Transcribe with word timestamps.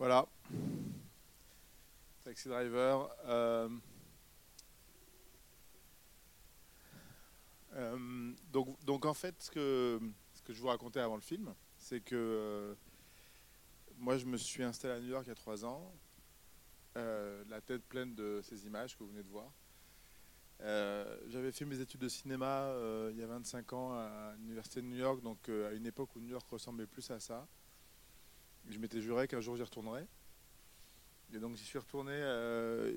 Voilà. 0.00 0.26
Taxi 2.24 2.48
Driver. 2.48 3.14
Euh, 3.26 3.68
euh, 7.74 8.32
donc, 8.50 9.04
en 9.04 9.12
fait, 9.12 9.34
ce 9.42 9.50
que, 9.50 10.00
ce 10.32 10.40
que 10.40 10.54
je 10.54 10.60
vous 10.62 10.68
racontais 10.68 11.00
avant 11.00 11.16
le 11.16 11.20
film, 11.20 11.54
c'est 11.76 12.00
que 12.00 12.16
euh, 12.16 12.74
moi 13.98 14.16
je 14.16 14.24
me 14.24 14.38
suis 14.38 14.62
installé 14.62 14.94
à 14.94 15.00
New 15.00 15.08
York 15.08 15.24
il 15.26 15.28
y 15.28 15.32
a 15.32 15.34
trois 15.34 15.66
ans, 15.66 15.92
la 16.94 17.60
tête 17.60 17.82
pleine 17.84 18.14
de 18.14 18.40
ces 18.42 18.64
images 18.64 18.96
que 18.96 19.04
vous 19.04 19.10
venez 19.10 19.22
de 19.22 19.28
voir. 19.28 19.52
J'avais 21.28 21.52
fait 21.52 21.66
mes 21.66 21.78
études 21.78 22.00
de 22.00 22.08
cinéma 22.08 22.72
il 23.10 23.18
y 23.18 23.22
a 23.22 23.26
25 23.26 23.70
ans 23.74 23.92
à 23.92 24.32
l'Université 24.38 24.80
de 24.80 24.86
New 24.86 24.96
York, 24.96 25.20
donc 25.20 25.46
à 25.50 25.72
une 25.72 25.84
époque 25.84 26.16
où 26.16 26.20
New 26.20 26.30
York 26.30 26.48
ressemblait 26.48 26.86
plus 26.86 27.10
à 27.10 27.20
ça. 27.20 27.46
Je 28.80 28.82
m'étais 28.82 29.02
juré 29.02 29.28
qu'un 29.28 29.42
jour 29.42 29.56
j'y 29.56 29.62
retournerais. 29.62 30.06
Et 31.34 31.38
donc 31.38 31.54
j'y 31.54 31.64
suis 31.64 31.78
retourné. 31.78 32.14
Euh, 32.14 32.90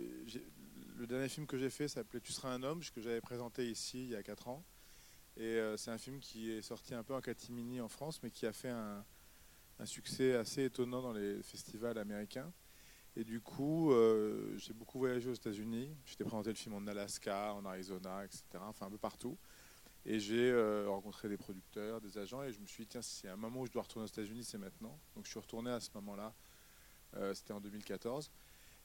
le 0.96 1.06
dernier 1.06 1.28
film 1.28 1.46
que 1.46 1.58
j'ai 1.58 1.70
fait 1.70 1.90
s'appelait 1.90 2.22
Tu 2.22 2.32
seras 2.32 2.54
un 2.54 2.64
homme, 2.64 2.80
que 2.96 3.02
j'avais 3.02 3.20
présenté 3.20 3.70
ici 3.70 4.02
il 4.02 4.12
y 4.12 4.16
a 4.16 4.24
4 4.24 4.48
ans. 4.48 4.64
Et 5.36 5.42
euh, 5.42 5.76
c'est 5.76 5.92
un 5.92 5.98
film 5.98 6.22
qui 6.22 6.52
est 6.52 6.62
sorti 6.62 6.94
un 6.96 7.04
peu 7.04 7.14
en 7.14 7.20
catimini 7.20 7.82
en 7.82 7.90
France, 7.90 8.24
mais 8.24 8.32
qui 8.32 8.46
a 8.46 8.54
fait 8.54 8.70
un, 8.70 9.04
succès 9.84 10.36
assez 10.36 10.64
étonnant 10.64 11.02
dans 11.02 11.12
les 11.12 11.44
festivals 11.44 11.98
américains. 11.98 12.54
Et 13.18 13.26
du 13.26 13.42
coup, 13.42 13.92
euh, 13.92 14.58
j'ai 14.58 14.72
beaucoup 14.72 15.00
voyagé 15.00 15.30
aux 15.30 15.34
États-Unis. 15.34 15.90
J'étais 16.06 16.24
présenté 16.24 16.48
le 16.48 16.56
film 16.56 16.76
en 16.76 16.88
Alaska, 16.88 17.56
en 17.56 17.66
Arizona, 17.66 18.24
etc. 18.24 18.44
Enfin, 18.62 18.86
un 18.86 18.90
peu 18.90 18.98
partout. 18.98 19.38
Et 20.06 20.20
j'ai 20.20 20.54
rencontré 20.86 21.30
des 21.30 21.38
producteurs, 21.38 22.02
des 22.02 22.18
agents, 22.18 22.44
et 22.44 22.52
je 22.52 22.60
me 22.60 22.66
suis 22.66 22.84
dit, 22.84 22.90
tiens, 22.90 23.02
c'est 23.02 23.30
un 23.30 23.38
moment 23.38 23.62
où 23.62 23.66
je 23.66 23.72
dois 23.72 23.84
retourner 23.84 24.04
aux 24.04 24.12
États-Unis, 24.12 24.44
c'est 24.44 24.58
maintenant. 24.58 25.00
Donc 25.16 25.26
je 25.26 25.30
suis 25.30 25.40
retourné 25.40 25.72
à 25.72 25.80
ce 25.80 25.90
moment-là 25.96 26.34
euh, 27.18 27.34
c'était 27.34 27.54
en 27.54 27.62
2014. 27.62 28.32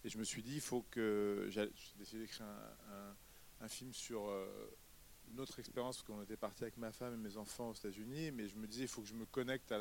Et 0.05 0.09
je 0.09 0.19
me 0.19 0.25
suis 0.25 0.43
dit, 0.43 0.55
il 0.55 0.61
faut 0.61 0.83
que. 0.91 1.47
J'ai 1.51 1.71
décidé 1.97 2.23
d'écrire 2.23 2.47
un, 3.61 3.69
film 3.69 3.93
sur 3.93 4.29
euh, 4.29 4.47
une 5.31 5.41
expérience, 5.59 5.97
parce 5.97 6.07
qu'on 6.07 6.23
était 6.23 6.37
parti 6.37 6.63
avec 6.63 6.77
ma 6.77 6.93
femme 6.93 7.15
et 7.15 7.17
mes 7.17 7.37
enfants 7.37 7.71
aux 7.71 7.75
États-Unis, 7.75 8.31
mais 8.31 8.49
je 8.49 8.57
me 8.57 8.67
disais, 8.67 8.85
il 8.85 8.89
faut 8.89 9.03
que 9.03 9.09
je 9.09 9.15
me 9.15 9.27
connecte 9.27 9.73
à 9.73 9.79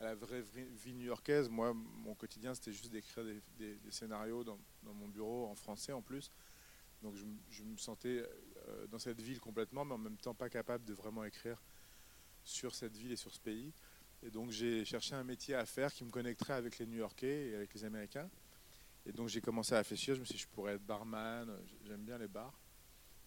la, 0.00 0.14
vraie 0.14 0.42
vie 0.42 0.94
new-yorkaise. 0.94 1.48
Moi, 1.48 1.74
mon 1.74 2.14
quotidien, 2.14 2.54
c'était 2.54 2.72
juste 2.72 2.92
d'écrire 2.92 3.24
des, 3.58 3.78
scénarios 3.90 4.44
dans, 4.44 4.58
mon 4.84 5.08
bureau 5.08 5.46
en 5.46 5.54
français 5.54 5.92
en 5.92 6.02
plus. 6.02 6.30
Donc 7.02 7.14
je, 7.50 7.62
me 7.62 7.76
sentais 7.76 8.18
euh, 8.18 8.26
dans 8.90 8.98
cette 8.98 9.20
ville 9.20 9.40
complètement, 9.40 9.84
mais 9.84 9.94
en 9.94 9.98
même 9.98 10.16
temps 10.16 10.34
pas 10.34 10.48
capable 10.48 10.84
de 10.84 10.94
vraiment 10.94 11.24
écrire 11.24 11.60
sur 12.44 12.74
cette 12.74 12.96
ville 12.96 13.12
et 13.12 13.16
sur 13.16 13.32
ce 13.32 13.40
pays. 13.40 13.72
Et 14.22 14.30
donc 14.30 14.50
j'ai 14.50 14.84
cherché 14.84 15.14
un 15.14 15.24
métier 15.24 15.54
à 15.54 15.66
faire 15.66 15.92
qui 15.92 16.04
me 16.04 16.10
connecterait 16.10 16.54
avec 16.54 16.78
les 16.78 16.86
New-Yorkais 16.86 17.48
et 17.48 17.54
avec 17.54 17.72
les 17.74 17.84
Américains. 17.84 18.28
Et 19.06 19.12
donc 19.12 19.28
j'ai 19.28 19.40
commencé 19.40 19.74
à 19.74 19.78
réfléchir, 19.78 20.14
je 20.14 20.20
me 20.20 20.24
suis 20.24 20.34
dit 20.34 20.40
je 20.40 20.48
pourrais 20.48 20.74
être 20.74 20.84
barman, 20.84 21.48
j'aime 21.86 22.04
bien 22.04 22.18
les 22.18 22.28
bars. 22.28 22.58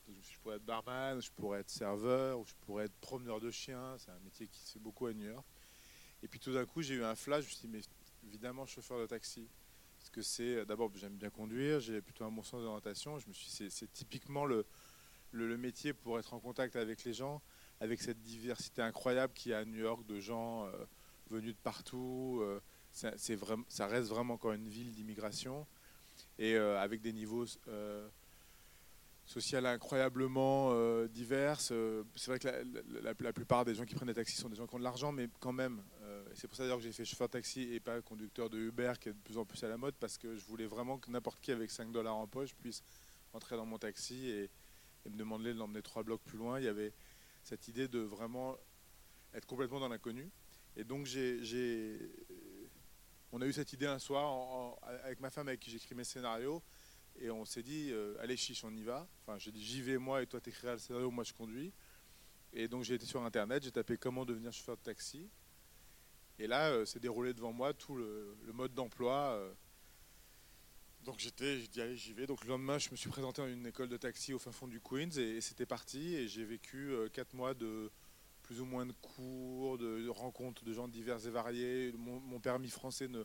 Je 0.08 0.38
pourrais 0.40 0.58
être 0.58 0.66
barman, 0.66 1.22
je 1.22 1.32
pourrais 1.32 1.62
être 1.62 1.70
serveur, 1.70 2.40
ou 2.40 2.46
je 2.46 2.54
pourrais 2.66 2.86
être 2.86 2.96
promeneur 3.00 3.40
de 3.40 3.50
chiens, 3.50 3.96
c'est 3.98 4.12
un 4.12 4.20
métier 4.20 4.48
qui 4.48 4.60
se 4.60 4.74
fait 4.74 4.80
beaucoup 4.80 5.06
à 5.06 5.14
New 5.14 5.26
York. 5.26 5.46
Et 6.24 6.28
puis 6.28 6.40
tout 6.40 6.54
d'un 6.54 6.66
coup 6.66 6.82
j'ai 6.82 6.96
eu 6.96 7.04
un 7.04 7.16
flash, 7.16 7.46
je 7.46 7.50
me 7.50 7.52
suis 7.52 7.68
dit 7.68 7.68
mais 7.70 7.82
évidemment 8.28 8.66
chauffeur 8.66 9.00
de 9.00 9.06
taxi. 9.06 9.48
Parce 10.00 10.10
que 10.10 10.22
c'est, 10.22 10.66
d'abord 10.66 10.92
j'aime 10.96 11.16
bien 11.16 11.30
conduire, 11.30 11.80
j'ai 11.80 12.02
plutôt 12.02 12.26
un 12.26 12.32
bon 12.32 12.44
sens 12.44 12.62
d'orientation, 12.62 13.20
je 13.20 13.28
me 13.28 13.34
suis 13.34 13.48
dit 13.48 13.72
c'est 13.72 13.94
typiquement 13.94 14.46
le, 14.46 14.66
le 15.32 15.58
métier 15.58 15.94
pour 15.94 16.20
être 16.20 16.34
en 16.34 16.40
contact 16.40 16.76
avec 16.76 17.04
les 17.04 17.14
gens 17.14 17.42
avec 17.82 18.00
cette 18.00 18.22
diversité 18.22 18.82
incroyable 18.82 19.34
qu'il 19.34 19.52
y 19.52 19.56
a 19.56 19.60
à 19.60 19.66
New 19.66 19.80
York 19.80 20.06
de 20.06 20.20
gens 20.20 20.68
euh, 20.68 20.72
venus 21.30 21.54
de 21.54 21.60
partout. 21.62 22.40
Euh, 22.42 22.62
ça 22.92 23.88
reste 23.88 24.10
vraiment 24.10 24.36
encore 24.36 24.54
une 24.54 24.68
ville 24.68 24.92
d'immigration 24.92 25.66
et 26.38 26.56
euh, 26.56 26.80
avec 26.80 27.02
des 27.02 27.14
niveaux 27.14 27.46
sociaux 29.26 29.66
incroyablement 29.66 30.76
divers. 31.08 31.60
c'est 31.62 31.74
vrai 32.28 32.38
que 32.38 32.50
la, 33.02 33.34
plupart 33.34 33.64
des 33.66 33.74
gens 33.74 33.86
qui 33.86 33.96
prennent 33.96 34.10
des 34.10 34.14
taxis 34.14 34.36
sont 34.36 34.50
des 34.50 34.58
gens 34.58 34.68
qui 34.68 34.76
ont 34.76 34.80
de 34.80 34.84
l'argent, 34.84 35.14
mais 35.14 35.30
quand 35.40 35.54
même. 35.54 35.82
c'est 36.36 36.48
pour 36.48 36.58
ça 36.58 36.64
d'ailleurs 36.64 36.80
que 36.80 36.84
j'ai 36.84 36.92
fait 36.92 37.06
chauffeur 37.06 37.30
taxi 37.30 37.62
et 37.74 37.80
pas 37.80 38.02
conducteur 38.02 38.50
de 38.50 38.60
Uber 38.60 38.94
qui 39.00 39.08
est 39.10 39.14
de 39.14 39.18
plus 39.20 39.38
en 39.38 39.46
plus 39.46 39.64
à 39.64 39.70
la 39.70 39.78
mode 39.78 39.96
parce 40.02 40.18
que 40.18 40.36
je 40.36 40.44
voulais 40.46 40.66
vraiment 40.66 40.98
que 40.98 41.10
n'importe 41.10 41.40
qui 41.40 41.54
avec 41.54 41.72
5 41.72 41.94
dollars 41.94 42.18
en 42.18 42.28
poche 42.28 42.54
puisse 42.56 42.84
entrer 43.32 43.56
dans 43.56 43.66
mon 43.66 43.78
taxi 43.78 44.30
et, 44.30 44.50
et 45.06 45.10
me 45.10 45.16
demander 45.18 45.54
de 45.54 45.60
l'emmener 45.60 45.82
trois 45.82 46.04
blocs 46.04 46.22
plus 46.22 46.38
loin. 46.38 46.60
Il 46.60 46.66
y 46.66 46.70
avait 46.70 46.94
cette 47.44 47.68
idée 47.68 47.88
de 47.88 48.00
vraiment 48.00 48.58
être 49.34 49.46
complètement 49.46 49.80
dans 49.80 49.90
l'inconnu. 49.90 50.30
Et 50.76 50.84
donc, 50.84 51.08
on 53.32 53.42
a 53.42 53.46
eu 53.46 53.54
cette 53.54 53.74
idée 53.74 53.88
un 53.88 54.00
soir 54.00 54.78
avec 55.04 55.20
ma 55.20 55.30
femme 55.30 55.48
avec 55.48 55.60
qui 55.60 55.70
j'écris 55.70 55.96
mes 55.96 56.04
scénarios. 56.04 56.62
Et 57.20 57.30
on 57.30 57.46
s'est 57.46 57.64
dit, 57.64 57.90
euh, 57.92 58.16
allez 58.20 58.38
chiche, 58.38 58.64
on 58.64 58.74
y 58.74 58.84
va. 58.84 59.08
Enfin, 59.22 59.38
j'ai 59.38 59.52
dit, 59.52 59.64
j'y 59.64 59.82
vais 59.82 59.98
moi 59.98 60.22
et 60.22 60.28
toi 60.28 60.40
t'écriras 60.40 60.74
le 60.74 60.80
scénario, 60.80 61.12
moi 61.12 61.24
je 61.24 61.34
conduis. 61.34 61.74
Et 62.54 62.68
donc 62.68 62.84
j'ai 62.84 62.96
été 62.96 63.06
sur 63.06 63.24
Internet, 63.24 63.64
j'ai 63.64 63.72
tapé 63.72 63.98
comment 63.98 64.26
devenir 64.26 64.52
chauffeur 64.52 64.78
de 64.78 64.82
taxi. 64.82 65.30
Et 66.40 66.48
là, 66.48 66.72
euh, 66.72 66.86
c'est 66.86 67.00
déroulé 67.00 67.34
devant 67.34 67.54
moi 67.54 67.74
tout 67.74 67.96
le, 67.96 68.36
mode 68.54 68.74
d'emploi. 68.74 69.34
Euh, 69.34 69.54
donc 71.04 71.18
j'étais, 71.18 71.60
j'ai 71.60 71.68
dit 71.68 71.82
allez 71.82 71.98
j'y 71.98 72.14
vais. 72.14 72.28
Donc 72.28 72.44
le 72.44 72.50
lendemain, 72.50 72.78
je 72.78 72.90
me 72.92 72.96
suis 72.96 73.10
présenté 73.10 73.42
dans 73.42 73.48
une 73.48 73.66
école 73.66 73.90
de 73.90 73.98
taxi 73.98 74.34
au 74.34 74.40
fin 74.40 74.52
fond 74.52 74.68
du 74.68 74.80
Queens 74.80 75.10
et, 75.18 75.42
c'était 75.42 75.66
parti. 75.66 76.16
Et 76.16 76.28
j'ai 76.28 76.46
vécu 76.46 76.92
euh, 76.92 77.10
quatre 77.10 77.34
mois 77.34 77.54
de 77.54 77.92
plus 78.44 78.62
ou 78.62 78.66
moins 78.66 78.86
de 78.86 78.92
cours, 78.92 79.78
de, 79.78 80.08
rencontres 80.10 80.64
de 80.64 80.74
gens 80.74 80.88
divers 80.88 81.26
et 81.26 81.30
variés. 81.32 81.92
Mon, 81.94 82.40
permis 82.40 82.70
français, 82.70 83.08
ne, 83.08 83.24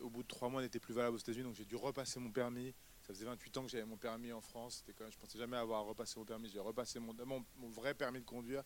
au 0.00 0.10
bout 0.10 0.22
de 0.22 0.28
trois 0.28 0.48
mois, 0.48 0.62
n'était 0.62 0.78
plus 0.78 0.94
valable 0.94 1.16
aux 1.16 1.18
États-Unis, 1.18 1.44
donc 1.44 1.54
j'ai 1.54 1.64
dû 1.64 1.76
repasser 1.76 2.20
mon 2.20 2.30
permis. 2.30 2.74
Ça 3.00 3.14
faisait 3.14 3.24
28 3.24 3.56
ans 3.56 3.62
que 3.64 3.70
j'avais 3.70 3.84
mon 3.84 3.96
permis 3.96 4.32
en 4.32 4.40
France. 4.40 4.84
Je 4.86 5.18
pensais 5.18 5.38
jamais 5.38 5.56
avoir 5.56 5.84
repassé 5.84 6.20
mon 6.20 6.24
permis. 6.24 6.48
J'ai 6.48 6.60
repassé 6.60 7.00
mon, 7.00 7.14
mon, 7.24 7.68
vrai 7.70 7.94
permis 7.94 8.20
de 8.20 8.24
conduire. 8.24 8.62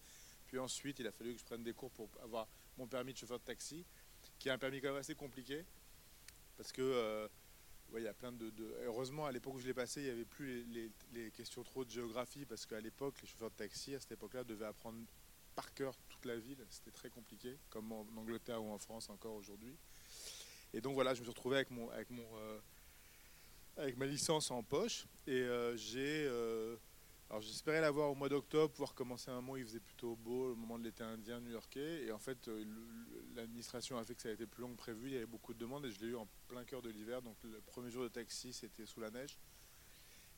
Puis 0.47 0.59
ensuite, 0.59 0.99
il 0.99 1.07
a 1.07 1.13
fallu 1.13 1.33
que 1.33 1.41
je 1.41 1.45
prenne 1.45 1.63
des 1.63 1.73
cours 1.73 1.91
pour 1.91 2.11
avoir 2.23 2.47
mon 2.77 2.87
permis 2.87 3.15
de 3.15 3.19
chauffeur 3.19 3.39
de 3.39 3.45
taxi, 3.45 3.87
qui 4.39 4.49
est 4.49 4.53
un 4.53 4.59
permis 4.59 4.81
quand 4.81 4.89
même 4.89 4.99
assez 4.99 5.15
compliqué, 5.15 5.65
parce 6.57 6.71
que 6.71 6.83
euh, 6.83 7.29
il 7.95 8.03
y 8.03 8.09
a 8.09 8.15
plein 8.15 8.33
de, 8.33 8.53
Heureusement, 8.85 9.27
à 9.27 9.33
l'époque 9.33 9.55
où 9.55 9.59
je 9.61 9.67
l'ai 9.67 9.75
passé, 9.75 10.01
il 10.01 10.05
n'y 10.05 10.11
avait 10.11 10.25
plus 10.25 10.65
les, 11.13 11.31
questions 11.31 11.63
trop 11.63 11.85
de 11.85 11.91
géographie, 11.91 12.45
parce 12.45 12.67
qu'à 12.67 12.81
l'époque, 12.81 13.15
les 13.23 13.29
chauffeurs 13.29 13.51
de 13.51 13.57
taxi, 13.57 13.95
à 13.95 14.01
cette 14.01 14.13
époque-là, 14.13 14.45
devaient 14.45 14.67
apprendre 14.67 14.99
par 15.55 15.73
cœur 15.73 15.97
toute 16.09 16.25
la 16.27 16.37
ville. 16.37 16.59
C'était 16.71 16.91
très 16.91 17.11
compliqué, 17.11 17.57
comme 17.71 17.91
en 17.93 18.07
Angleterre 18.17 18.63
ou 18.63 18.71
en 18.71 18.79
France 18.79 19.09
encore 19.09 19.35
aujourd'hui. 19.35 19.77
Et 20.75 20.81
donc 20.81 20.95
voilà, 20.95 21.15
je 21.15 21.21
me 21.21 21.25
suis 21.25 21.31
retrouvé 21.31 21.57
avec, 21.57 21.71
mon, 21.71 21.89
avec, 21.91 22.11
mon, 22.11 22.27
euh, 22.37 22.59
avec 23.77 23.97
ma 23.97 24.07
licence 24.07 24.51
en 24.51 24.63
poche, 24.63 25.07
et 25.27 25.33
euh, 25.33 25.77
j'ai... 25.77 26.29
Alors 27.29 27.43
j'espérais 27.43 27.81
l'avoir 27.81 28.11
au 28.11 28.15
mois 28.15 28.29
d'octobre, 28.29 28.73
pouvoir 28.73 28.95
commencer 28.95 29.33
un 29.33 29.41
mois, 29.41 29.59
il 29.59 29.65
faisait 29.65 29.81
plutôt 29.81 30.15
beau, 30.15 30.51
le 30.51 30.55
moment 30.55 30.79
de 30.79 30.85
l'été 30.85 31.03
indien 31.03 31.41
new-yorkais. 31.41 32.05
Et 32.05 32.13
en 32.13 32.21
fait, 32.21 32.47
euh, 32.47 32.65
l'administration 33.35 33.99
a 33.99 34.05
fait 34.05 34.15
que 34.15 34.23
ça 34.23 34.29
a 34.29 34.33
été 34.33 34.47
plus 34.47 34.63
long 34.63 34.71
que 34.71 34.77
prévu, 34.77 35.09
il 35.09 35.15
y 35.15 35.17
avait 35.17 35.27
beaucoup 35.27 35.53
de 35.53 35.59
demandes 35.59 35.85
et 35.87 35.91
je 35.91 35.99
l'ai 35.99 36.07
eu 36.07 36.17
en 36.17 36.29
plein 36.47 36.65
cœur 36.65 36.83
de 36.83 36.91
l'hiver. 36.91 37.23
Donc 37.23 37.37
le 37.43 37.61
premier 37.63 37.91
jour 37.91 38.05
de 38.05 38.09
taxi, 38.09 38.53
c'était 38.53 38.87
sous 38.87 39.01
la 39.01 39.11
neige. 39.11 39.41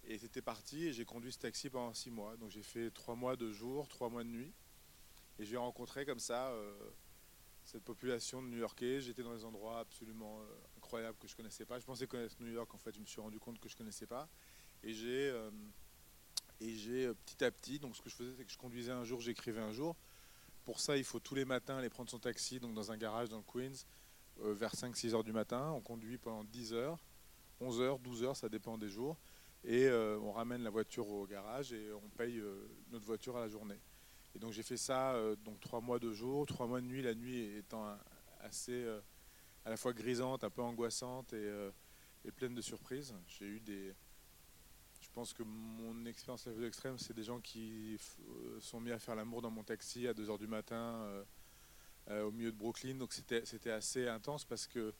Et 0.04 0.16
c'était 0.16 0.40
parti 0.40 0.86
et 0.86 0.92
j'ai 0.94 1.04
conduit 1.04 1.30
ce 1.30 1.38
taxi 1.38 1.68
pendant 1.68 1.92
six 1.92 2.10
mois. 2.10 2.38
Donc 2.38 2.50
j'ai 2.50 2.62
fait 2.62 2.90
trois 2.90 3.14
mois 3.14 3.36
de 3.36 3.52
jour, 3.52 3.86
trois 3.88 4.08
mois 4.08 4.24
de 4.24 4.30
nuit. 4.30 4.54
Et 5.38 5.44
j'ai 5.44 5.58
rencontré 5.58 6.06
comme 6.06 6.18
ça 6.18 6.48
euh, 6.52 6.74
cette 7.64 7.84
population 7.84 8.42
de 8.42 8.48
New-Yorkais. 8.48 9.02
J'étais 9.02 9.22
dans 9.22 9.34
des 9.34 9.44
endroits 9.44 9.80
absolument 9.80 10.40
euh, 10.40 10.44
incroyables 10.78 11.18
que 11.18 11.28
je 11.28 11.36
connaissais 11.36 11.66
pas. 11.66 11.78
Je 11.78 11.84
pensais 11.84 12.06
connaître 12.06 12.36
New 12.40 12.50
York, 12.50 12.72
en 12.72 12.78
fait, 12.78 12.94
je 12.94 13.00
me 13.00 13.04
suis 13.04 13.20
rendu 13.20 13.38
compte 13.38 13.60
que 13.60 13.68
je 13.68 13.76
connaissais 13.76 14.06
pas. 14.06 14.26
Et 14.82 14.94
j'ai 14.94 15.34
et 16.60 16.74
j'ai 16.74 17.06
euh, 17.06 17.14
petit 17.14 17.44
à 17.44 17.50
petit, 17.50 17.78
donc 17.78 17.96
ce 17.96 18.02
que 18.02 18.10
je 18.10 18.16
faisais, 18.16 18.32
c'est 18.36 18.44
que 18.44 18.50
je 18.50 18.58
conduisais 18.58 18.92
un 18.92 19.04
jour, 19.04 19.20
j'écrivais 19.20 19.60
un 19.60 19.72
jour. 19.72 19.96
Pour 20.64 20.80
ça, 20.80 20.96
il 20.96 21.04
faut 21.04 21.20
tous 21.20 21.34
les 21.34 21.44
matins 21.44 21.78
aller 21.78 21.88
prendre 21.88 22.10
son 22.10 22.18
taxi, 22.18 22.58
donc 22.58 22.74
dans 22.74 22.90
un 22.90 22.96
garage 22.96 23.28
dans 23.28 23.38
le 23.38 23.44
Queens, 23.44 23.86
euh, 24.40 24.52
vers 24.52 24.74
5-6 24.74 25.14
heures 25.14 25.24
du 25.24 25.32
matin. 25.32 25.70
On 25.72 25.80
conduit 25.80 26.18
pendant 26.18 26.44
10 26.44 26.72
heures, 26.74 26.98
11 27.60 27.80
heures, 27.80 27.98
12 27.98 28.24
heures, 28.24 28.36
ça 28.36 28.48
dépend 28.48 28.76
des 28.76 28.88
jours. 28.88 29.16
Et 29.64 29.86
euh, 29.86 30.18
on 30.20 30.32
ramène 30.32 30.62
la 30.62 30.70
voiture 30.70 31.08
au 31.08 31.26
garage 31.26 31.72
et 31.72 31.92
on 31.92 32.08
paye 32.10 32.40
notre 32.90 33.06
voiture 33.06 33.36
à 33.36 33.40
la 33.40 33.48
journée. 33.48 33.80
Et 34.34 34.38
donc 34.38 34.52
j'ai 34.52 34.62
fait 34.62 34.76
ça 34.76 35.16
donc 35.44 35.58
trois 35.58 35.80
mois 35.80 35.98
de 35.98 36.12
jour, 36.12 36.46
trois 36.46 36.66
mois 36.66 36.80
de 36.80 36.86
nuit, 36.86 37.02
la 37.02 37.14
nuit 37.14 37.56
étant 37.56 37.98
assez 38.40 38.86
à 39.64 39.70
la 39.70 39.76
fois 39.76 39.92
grisante, 39.92 40.44
un 40.44 40.50
peu 40.50 40.62
angoissante 40.62 41.32
et, 41.32 41.50
et 42.24 42.30
pleine 42.30 42.54
de 42.54 42.60
surprises. 42.60 43.14
J'ai 43.26 43.46
eu 43.46 43.58
des, 43.58 43.96
je 45.08 45.14
pense 45.14 45.32
que 45.32 45.42
mon 45.42 46.04
expérience 46.04 46.46
la 46.46 46.52
plus 46.52 46.66
extrême, 46.66 46.98
c'est 46.98 47.14
des 47.14 47.24
gens 47.24 47.40
qui 47.40 47.98
euh, 48.20 48.60
sont 48.60 48.80
mis 48.80 48.92
à 48.92 48.98
faire 48.98 49.16
l'amour 49.16 49.42
dans 49.42 49.50
mon 49.50 49.64
taxi 49.64 50.06
à 50.06 50.12
2h 50.12 50.38
du 50.38 50.46
matin 50.46 50.76
euh, 50.76 51.24
euh, 52.10 52.24
au 52.24 52.30
milieu 52.30 52.52
de 52.52 52.56
Brooklyn. 52.56 52.94
Donc 52.94 53.12
c'était 53.12 53.70
assez 53.70 54.06
intense 54.06 54.44
parce 54.44 54.66
que 54.66 54.92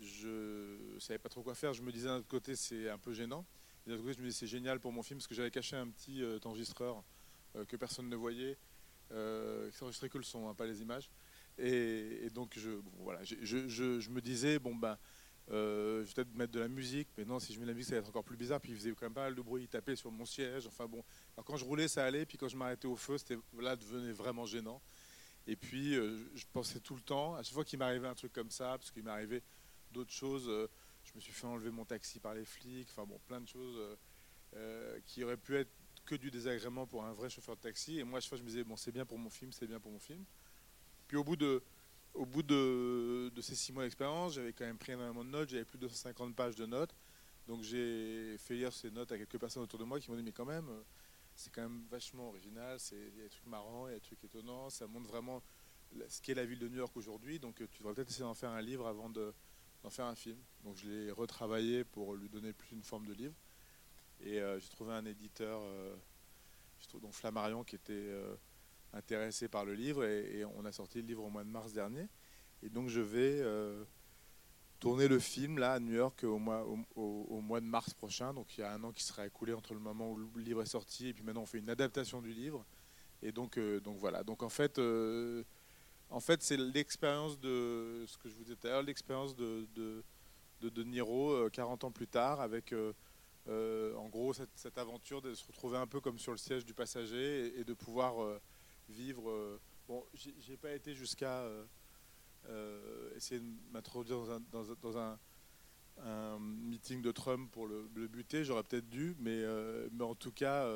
je 0.00 0.94
ne 0.94 0.98
savais 0.98 1.18
pas 1.18 1.28
trop 1.28 1.42
quoi 1.42 1.54
faire. 1.54 1.74
Je 1.74 1.82
me 1.82 1.92
disais 1.92 2.08
d'un 2.08 2.16
autre 2.16 2.28
côté, 2.28 2.56
c'est 2.56 2.88
un 2.88 2.98
peu 2.98 3.12
gênant. 3.12 3.44
Et 3.86 3.90
d'un 3.90 3.96
autre 3.96 4.04
côté, 4.04 4.14
je 4.14 4.20
me 4.20 4.26
disais, 4.26 4.40
c'est 4.40 4.46
génial 4.46 4.80
pour 4.80 4.92
mon 4.92 5.02
film 5.02 5.18
parce 5.18 5.28
que 5.28 5.34
j'avais 5.34 5.50
caché 5.50 5.76
un 5.76 5.88
petit 5.88 6.22
enregistreur 6.44 7.04
que 7.68 7.76
personne 7.76 8.08
ne 8.08 8.16
voyait, 8.16 8.58
qui 9.08 9.82
enregistrait 9.82 10.08
que 10.08 10.18
le 10.18 10.24
son, 10.24 10.48
hein, 10.48 10.54
pas 10.54 10.66
les 10.66 10.82
images. 10.82 11.10
Et, 11.58 12.30
donc 12.34 12.58
je, 12.58 12.70
voilà, 12.98 13.22
je, 13.22 14.10
me 14.10 14.20
disais, 14.20 14.58
bon 14.58 14.74
ben 14.74 14.98
euh, 15.50 16.02
je 16.02 16.08
vais 16.08 16.14
peut-être 16.14 16.34
mettre 16.34 16.52
de 16.52 16.60
la 16.60 16.68
musique, 16.68 17.08
mais 17.16 17.24
non, 17.24 17.38
si 17.38 17.54
je 17.54 17.58
mets 17.58 17.66
de 17.66 17.70
la 17.70 17.74
musique, 17.74 17.90
ça 17.90 17.94
va 17.96 18.00
être 18.00 18.08
encore 18.08 18.24
plus 18.24 18.36
bizarre. 18.36 18.60
Puis 18.60 18.72
il 18.72 18.76
faisait 18.76 18.90
quand 18.90 19.06
même 19.06 19.14
pas 19.14 19.22
mal 19.22 19.34
de 19.34 19.42
bruit, 19.42 19.62
il 19.64 19.68
tapait 19.68 19.96
sur 19.96 20.10
mon 20.10 20.24
siège. 20.24 20.66
Enfin 20.66 20.86
bon, 20.86 21.04
alors 21.36 21.44
quand 21.44 21.56
je 21.56 21.64
roulais, 21.64 21.88
ça 21.88 22.04
allait. 22.04 22.26
Puis 22.26 22.36
quand 22.36 22.48
je 22.48 22.56
m'arrêtais 22.56 22.88
au 22.88 22.96
feu, 22.96 23.18
c'était 23.18 23.38
là 23.58 23.76
devenait 23.76 24.12
vraiment 24.12 24.44
gênant. 24.44 24.82
Et 25.46 25.54
puis 25.54 25.94
euh, 25.94 26.18
je 26.34 26.44
pensais 26.52 26.80
tout 26.80 26.96
le 26.96 27.00
temps, 27.00 27.36
à 27.36 27.42
chaque 27.42 27.54
fois 27.54 27.64
qu'il 27.64 27.78
m'arrivait 27.78 28.08
un 28.08 28.14
truc 28.14 28.32
comme 28.32 28.50
ça, 28.50 28.76
parce 28.78 28.90
qu'il 28.90 29.04
m'arrivait 29.04 29.42
d'autres 29.92 30.12
choses, 30.12 30.48
euh, 30.48 30.68
je 31.04 31.12
me 31.14 31.20
suis 31.20 31.32
fait 31.32 31.46
enlever 31.46 31.70
mon 31.70 31.84
taxi 31.84 32.18
par 32.18 32.34
les 32.34 32.44
flics. 32.44 32.88
Enfin 32.90 33.04
bon, 33.04 33.20
plein 33.26 33.40
de 33.40 33.48
choses 33.48 33.96
qui 35.04 35.22
auraient 35.22 35.36
pu 35.36 35.54
être 35.56 35.70
que 36.06 36.14
du 36.14 36.30
désagrément 36.30 36.86
pour 36.86 37.04
un 37.04 37.12
vrai 37.12 37.28
chauffeur 37.28 37.56
de 37.56 37.60
taxi. 37.60 37.98
Et 37.98 38.04
moi, 38.04 38.18
à 38.18 38.20
chaque 38.20 38.30
fois, 38.30 38.38
je 38.38 38.42
me 38.42 38.48
disais 38.48 38.64
bon, 38.64 38.76
c'est 38.76 38.92
bien 38.92 39.04
pour 39.04 39.18
mon 39.18 39.28
film, 39.28 39.52
c'est 39.52 39.66
bien 39.66 39.78
pour 39.78 39.92
mon 39.92 39.98
film. 39.98 40.24
Puis 41.06 41.16
au 41.16 41.24
bout 41.24 41.36
de 41.36 41.62
au 42.16 42.26
bout 42.26 42.42
de, 42.42 43.30
ces 43.40 43.54
six 43.54 43.72
mois 43.72 43.84
d'expérience, 43.84 44.34
j'avais 44.34 44.52
quand 44.52 44.64
même 44.64 44.78
pris 44.78 44.92
énormément 44.92 45.24
de 45.24 45.30
notes, 45.30 45.48
j'avais 45.50 45.64
plus 45.64 45.78
de 45.78 45.86
250 45.86 46.34
pages 46.34 46.56
de 46.56 46.66
notes. 46.66 46.94
Donc 47.46 47.62
j'ai 47.62 48.36
fait 48.38 48.54
lire 48.54 48.72
ces 48.72 48.90
notes 48.90 49.12
à 49.12 49.18
quelques 49.18 49.38
personnes 49.38 49.62
autour 49.62 49.78
de 49.78 49.84
moi 49.84 50.00
qui 50.00 50.10
m'ont 50.10 50.16
dit 50.16 50.22
mais 50.22 50.32
quand 50.32 50.44
même, 50.44 50.68
c'est 51.34 51.52
quand 51.52 51.62
même 51.62 51.84
vachement 51.90 52.28
original, 52.28 52.78
il 52.90 53.18
y 53.18 53.20
a 53.20 53.24
des 53.24 53.28
trucs 53.28 53.46
marrants, 53.46 53.86
il 53.86 53.90
y 53.90 53.94
a 53.94 53.98
des 53.98 54.04
trucs 54.04 54.24
étonnants, 54.24 54.70
ça 54.70 54.86
montre 54.86 55.08
vraiment 55.08 55.42
ce 56.08 56.20
qu'est 56.20 56.34
la 56.34 56.44
ville 56.44 56.58
de 56.58 56.68
New 56.68 56.78
York 56.78 56.96
aujourd'hui. 56.96 57.38
Donc 57.38 57.56
tu 57.56 57.78
devrais 57.78 57.94
peut-être 57.94 58.10
essayer 58.10 58.24
d'en 58.24 58.34
faire 58.34 58.50
un 58.50 58.62
livre 58.62 58.86
avant 58.86 59.08
d'en 59.10 59.90
faire 59.90 60.06
un 60.06 60.16
film. 60.16 60.38
Donc 60.64 60.76
je 60.76 60.88
l'ai 60.88 61.10
retravaillé 61.10 61.84
pour 61.84 62.14
lui 62.14 62.28
donner 62.28 62.52
plus 62.52 62.72
une 62.72 62.82
forme 62.82 63.06
de 63.06 63.12
livre. 63.12 63.34
Et 64.20 64.40
euh, 64.40 64.58
j'ai 64.58 64.68
trouvé 64.68 64.94
un 64.94 65.04
éditeur, 65.04 65.60
euh, 65.62 65.94
donc 67.00 67.12
Flammarion, 67.12 67.64
qui 67.64 67.76
était... 67.76 67.92
Euh, 67.92 68.34
intéressé 68.96 69.48
par 69.48 69.64
le 69.64 69.74
livre 69.74 70.04
et, 70.04 70.44
on 70.56 70.64
a 70.64 70.72
sorti 70.72 71.00
le 71.00 71.06
livre 71.06 71.24
au 71.24 71.30
mois 71.30 71.44
de 71.44 71.50
mars 71.50 71.72
dernier. 71.72 72.08
Et 72.62 72.70
donc 72.70 72.88
je 72.88 73.00
vais 73.00 73.40
euh, 73.40 73.84
tourner 74.80 75.08
le 75.08 75.18
film 75.18 75.58
là 75.58 75.74
à 75.74 75.80
New 75.80 75.94
York 75.94 76.24
au 76.24 76.38
mois, 76.38 77.60
de 77.60 77.66
mars 77.66 77.94
prochain. 77.94 78.32
Donc 78.32 78.56
il 78.56 78.62
y 78.62 78.64
a 78.64 78.72
un 78.72 78.82
an 78.82 78.92
qui 78.92 79.04
sera 79.04 79.26
écoulé 79.26 79.52
entre 79.52 79.74
le 79.74 79.80
moment 79.80 80.10
où 80.10 80.16
le 80.16 80.42
livre 80.42 80.62
est 80.62 80.66
sorti 80.66 81.08
et 81.08 81.14
puis 81.14 81.22
maintenant 81.22 81.42
on 81.42 81.46
fait 81.46 81.58
une 81.58 81.70
adaptation 81.70 82.20
du 82.22 82.32
livre. 82.32 82.64
Et 83.22 83.32
donc, 83.32 83.58
euh, 83.58 83.80
donc 83.80 83.98
voilà. 83.98 84.22
Donc 84.24 84.42
en 84.42 84.48
fait, 84.48 84.78
euh, 84.78 85.44
en 86.10 86.20
fait 86.20 86.42
c'est 86.42 86.56
l'expérience 86.56 87.38
de 87.38 88.04
ce 88.06 88.16
que 88.18 88.28
je 88.28 88.34
vous 88.34 88.44
disais 88.44 88.56
tout 88.56 88.66
à 88.66 88.70
l'heure, 88.70 88.82
l'expérience 88.82 89.36
de, 89.36 89.66
de, 89.74 90.82
Niro 90.82 91.48
40 91.50 91.84
ans 91.84 91.90
plus 91.90 92.08
tard 92.08 92.40
avec 92.40 92.74
en 93.48 94.08
gros 94.08 94.32
cette, 94.32 94.78
aventure 94.78 95.22
de 95.22 95.34
se 95.34 95.46
retrouver 95.46 95.78
un 95.78 95.86
peu 95.86 96.00
comme 96.00 96.18
sur 96.18 96.32
le 96.32 96.38
siège 96.38 96.64
du 96.64 96.74
passager 96.74 97.58
et 97.58 97.64
de 97.64 97.74
pouvoir 97.74 98.16
vivre. 98.88 99.30
Euh, 99.30 99.60
bon, 99.88 100.04
j'ai 100.14 100.56
pas 100.56 100.72
été 100.72 100.94
jusqu'à 100.94 101.40
euh, 101.40 101.64
euh, 102.48 103.14
essayer 103.16 103.40
de 103.40 103.46
m'introduire 103.72 104.40
dans, 104.50 104.98
un, 104.98 105.18
un, 105.98 106.38
meeting 106.38 107.02
de 107.02 107.12
Trump 107.12 107.50
pour 107.50 107.66
le, 107.66 107.86
buter. 108.08 108.44
J'aurais 108.44 108.62
peut-être 108.62 108.88
dû, 108.88 109.16
mais, 109.18 109.44
mais 109.92 110.04
en 110.04 110.14
tout 110.14 110.32
cas, 110.32 110.68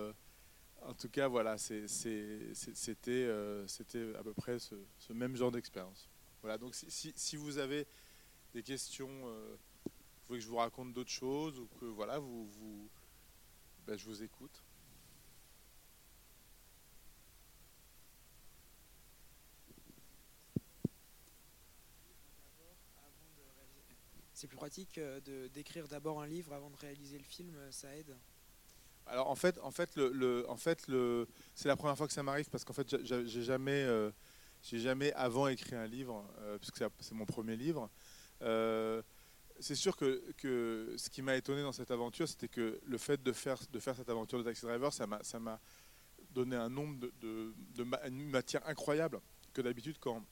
en 0.83 0.95
tout 0.95 1.09
cas, 1.09 1.29
voilà, 1.29 1.59
c'était 1.59 2.55
c'était 2.55 4.15
à 4.15 4.23
peu 4.23 4.35
près 4.35 4.59
ce, 4.59 4.75
même 5.12 5.37
genre 5.37 5.53
d'expérience. 5.53 6.09
Voilà, 6.43 6.57
donc 6.57 6.75
si, 6.75 7.12
si, 7.15 7.37
vous 7.37 7.59
avez 7.59 7.87
des 8.55 8.62
questions, 8.62 9.25
vous 9.25 10.27
voulez 10.27 10.39
que 10.39 10.45
je 10.45 10.49
vous 10.49 10.57
raconte 10.57 10.95
d'autres 10.95 11.11
choses 11.11 11.59
ou 11.59 11.69
que 11.79 11.85
voilà, 11.85 12.19
vous, 12.19 12.47
vous 12.47 12.89
ben, 13.87 13.99
je 13.99 14.05
vous 14.07 14.23
écoute. 14.23 14.62
C'est 24.40 24.46
plus 24.46 24.56
pratique 24.56 24.96
euh, 24.96 25.20
de 25.20 25.48
d'écrire 25.48 25.87
d'abord 25.87 26.22
un 26.22 26.26
livre 26.26 26.54
avant 26.54 26.70
de 26.70 26.76
réaliser 26.76 27.19
le 27.19 27.25
film, 27.25 27.54
euh, 27.56 27.70
ça 27.70 27.94
aide. 27.94 28.16
Alors 29.06 29.28
en 29.28 29.34
fait, 29.34 29.58
en 29.60 29.70
fait, 29.70 29.96
le, 29.96 30.46
en 30.48 30.56
fait, 30.56 30.87
le, 30.88 31.28
c'est 31.54 31.69
la 31.69 31.76
première 31.76 31.96
fois 31.96 32.06
que 32.06 32.12
ça 32.12 32.22
m'arrive 32.22 32.48
parce 32.48 32.64
qu'en 32.64 32.72
fait, 32.72 32.96
j'ai 33.04 33.42
jamais, 33.42 33.82
euh, 33.82 34.10
j'ai 34.62 34.78
jamais 34.78 35.12
avant 35.12 35.48
écrit 35.48 35.75
un 35.75 35.87
livre, 35.87 36.25
puisque 36.60 36.78
c'est 37.00 37.14
mon 37.14 37.26
premier 37.26 37.56
livre. 37.56 37.90
c'est 39.58 39.75
sûr 39.75 39.96
que, 39.96 40.22
que, 40.37 40.94
ce 40.96 41.10
qui 41.10 41.22
m'a 41.22 41.37
étonné 41.37 41.62
dans 41.62 41.72
cette 41.72 41.90
aventure, 41.90 42.28
c'était 42.28 42.48
que 42.48 42.81
le 42.84 42.98
fait 42.98 43.20
de 43.20 43.32
faire, 43.32 43.58
de 43.72 43.78
faire 43.81 43.96
cette 43.96 44.08
aventure 44.08 44.38
de 44.38 44.44
Taxi 44.44 44.64
Driver, 44.64 44.92
ça 44.92 45.06
m'a, 45.06 45.60
donné 46.31 46.54
un 46.54 46.69
nombre 46.69 47.00
de, 47.00 47.12
de, 47.20 47.54
de 47.75 47.82
matière 47.82 48.64
incroyable 48.69 49.20
que 49.52 49.60
d'habitude 49.60 49.96
quand 49.98 50.25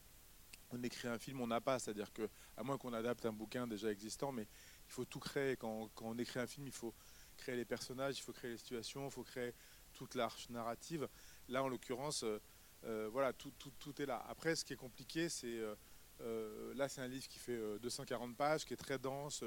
on 0.70 0.82
écrit 0.82 1.08
un 1.08 1.18
film, 1.18 1.40
on 1.40 1.46
n'a 1.46 1.60
pas. 1.60 1.78
C'est-à-dire 1.78 2.12
que, 2.12 2.28
à 2.56 2.62
moins 2.62 2.78
qu'on 2.78 2.92
adapte 2.92 3.24
un 3.26 3.32
bouquin 3.32 3.66
déjà 3.66 3.90
existant, 3.90 4.32
mais 4.32 4.42
il 4.86 4.92
faut 4.92 5.04
tout 5.04 5.20
créer. 5.20 5.56
Quand, 5.56 5.90
on 6.00 6.18
écrit 6.18 6.40
un 6.40 6.46
film, 6.46 6.66
il 6.66 6.72
faut 6.72 6.94
créer 7.36 7.56
les 7.56 7.64
personnages, 7.64 8.18
il 8.18 8.22
faut 8.22 8.32
créer 8.32 8.50
les 8.50 8.56
situations, 8.56 9.06
il 9.06 9.10
faut 9.10 9.22
créer 9.22 9.54
toute 9.92 10.14
l'arche 10.14 10.48
narrative. 10.50 11.08
Là, 11.48 11.62
en 11.62 11.68
l'occurrence, 11.68 12.24
euh, 12.24 12.40
euh, 12.84 13.08
voilà, 13.10 13.32
tout, 13.32 13.52
est 14.02 14.06
là. 14.06 14.24
Après, 14.28 14.54
ce 14.56 14.64
qui 14.64 14.72
est 14.72 14.76
compliqué, 14.76 15.28
c'est 15.28 15.60
euh, 16.20 16.74
là, 16.74 16.88
c'est 16.88 17.00
un 17.00 17.08
livre 17.08 17.28
qui 17.28 17.38
fait 17.38 17.78
240 17.80 18.36
pages, 18.36 18.64
qui 18.64 18.74
est 18.74 18.78
très 18.78 18.98
dense. 18.98 19.44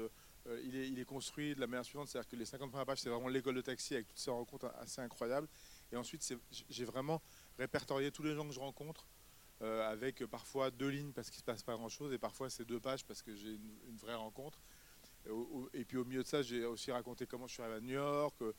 il, 0.64 0.76
est, 0.76 0.88
il, 0.88 0.98
est, 0.98 1.04
construit 1.04 1.54
de 1.54 1.60
la 1.60 1.66
manière 1.66 1.84
suivante, 1.84 2.08
c'est-à-dire 2.08 2.28
que 2.28 2.36
les 2.36 2.46
50 2.46 2.70
premières 2.70 2.86
pages, 2.86 2.98
c'est 2.98 3.10
vraiment 3.10 3.28
l'école 3.28 3.54
de 3.54 3.60
taxi 3.60 3.94
avec 3.94 4.08
toutes 4.08 4.18
ces 4.18 4.30
rencontres 4.30 4.72
assez 4.78 5.00
incroyables. 5.00 5.48
Et 5.92 5.96
ensuite, 5.96 6.34
j'ai 6.70 6.84
vraiment 6.84 7.22
répertorié 7.58 8.10
tous 8.10 8.22
les 8.22 8.34
gens 8.34 8.46
que 8.46 8.54
je 8.54 8.60
rencontre 8.60 9.06
euh, 9.62 9.88
avec 9.88 10.26
parfois 10.26 10.72
deux 10.72 10.88
lignes 10.88 11.12
parce 11.12 11.30
qu'il 11.30 11.36
ne 11.36 11.40
se 11.40 11.44
passe 11.44 11.62
pas 11.62 11.76
grand-chose, 11.76 12.12
et 12.12 12.18
parfois 12.18 12.50
c'est 12.50 12.64
deux 12.64 12.80
pages 12.80 13.04
parce 13.04 13.22
que 13.22 13.32
j'ai 13.32 13.52
une, 13.52 13.96
vraie 13.96 14.16
rencontre. 14.16 14.58
Et, 15.72 15.84
puis 15.84 15.98
au 15.98 16.04
milieu 16.04 16.24
de 16.24 16.26
ça, 16.26 16.42
j'ai 16.42 16.64
aussi 16.64 16.90
raconté 16.90 17.26
comment 17.26 17.46
je 17.46 17.52
suis 17.52 17.62
arrivé 17.62 17.76
à 17.76 17.80
New 17.80 17.94
York, 17.94 18.34
euh, 18.42 18.52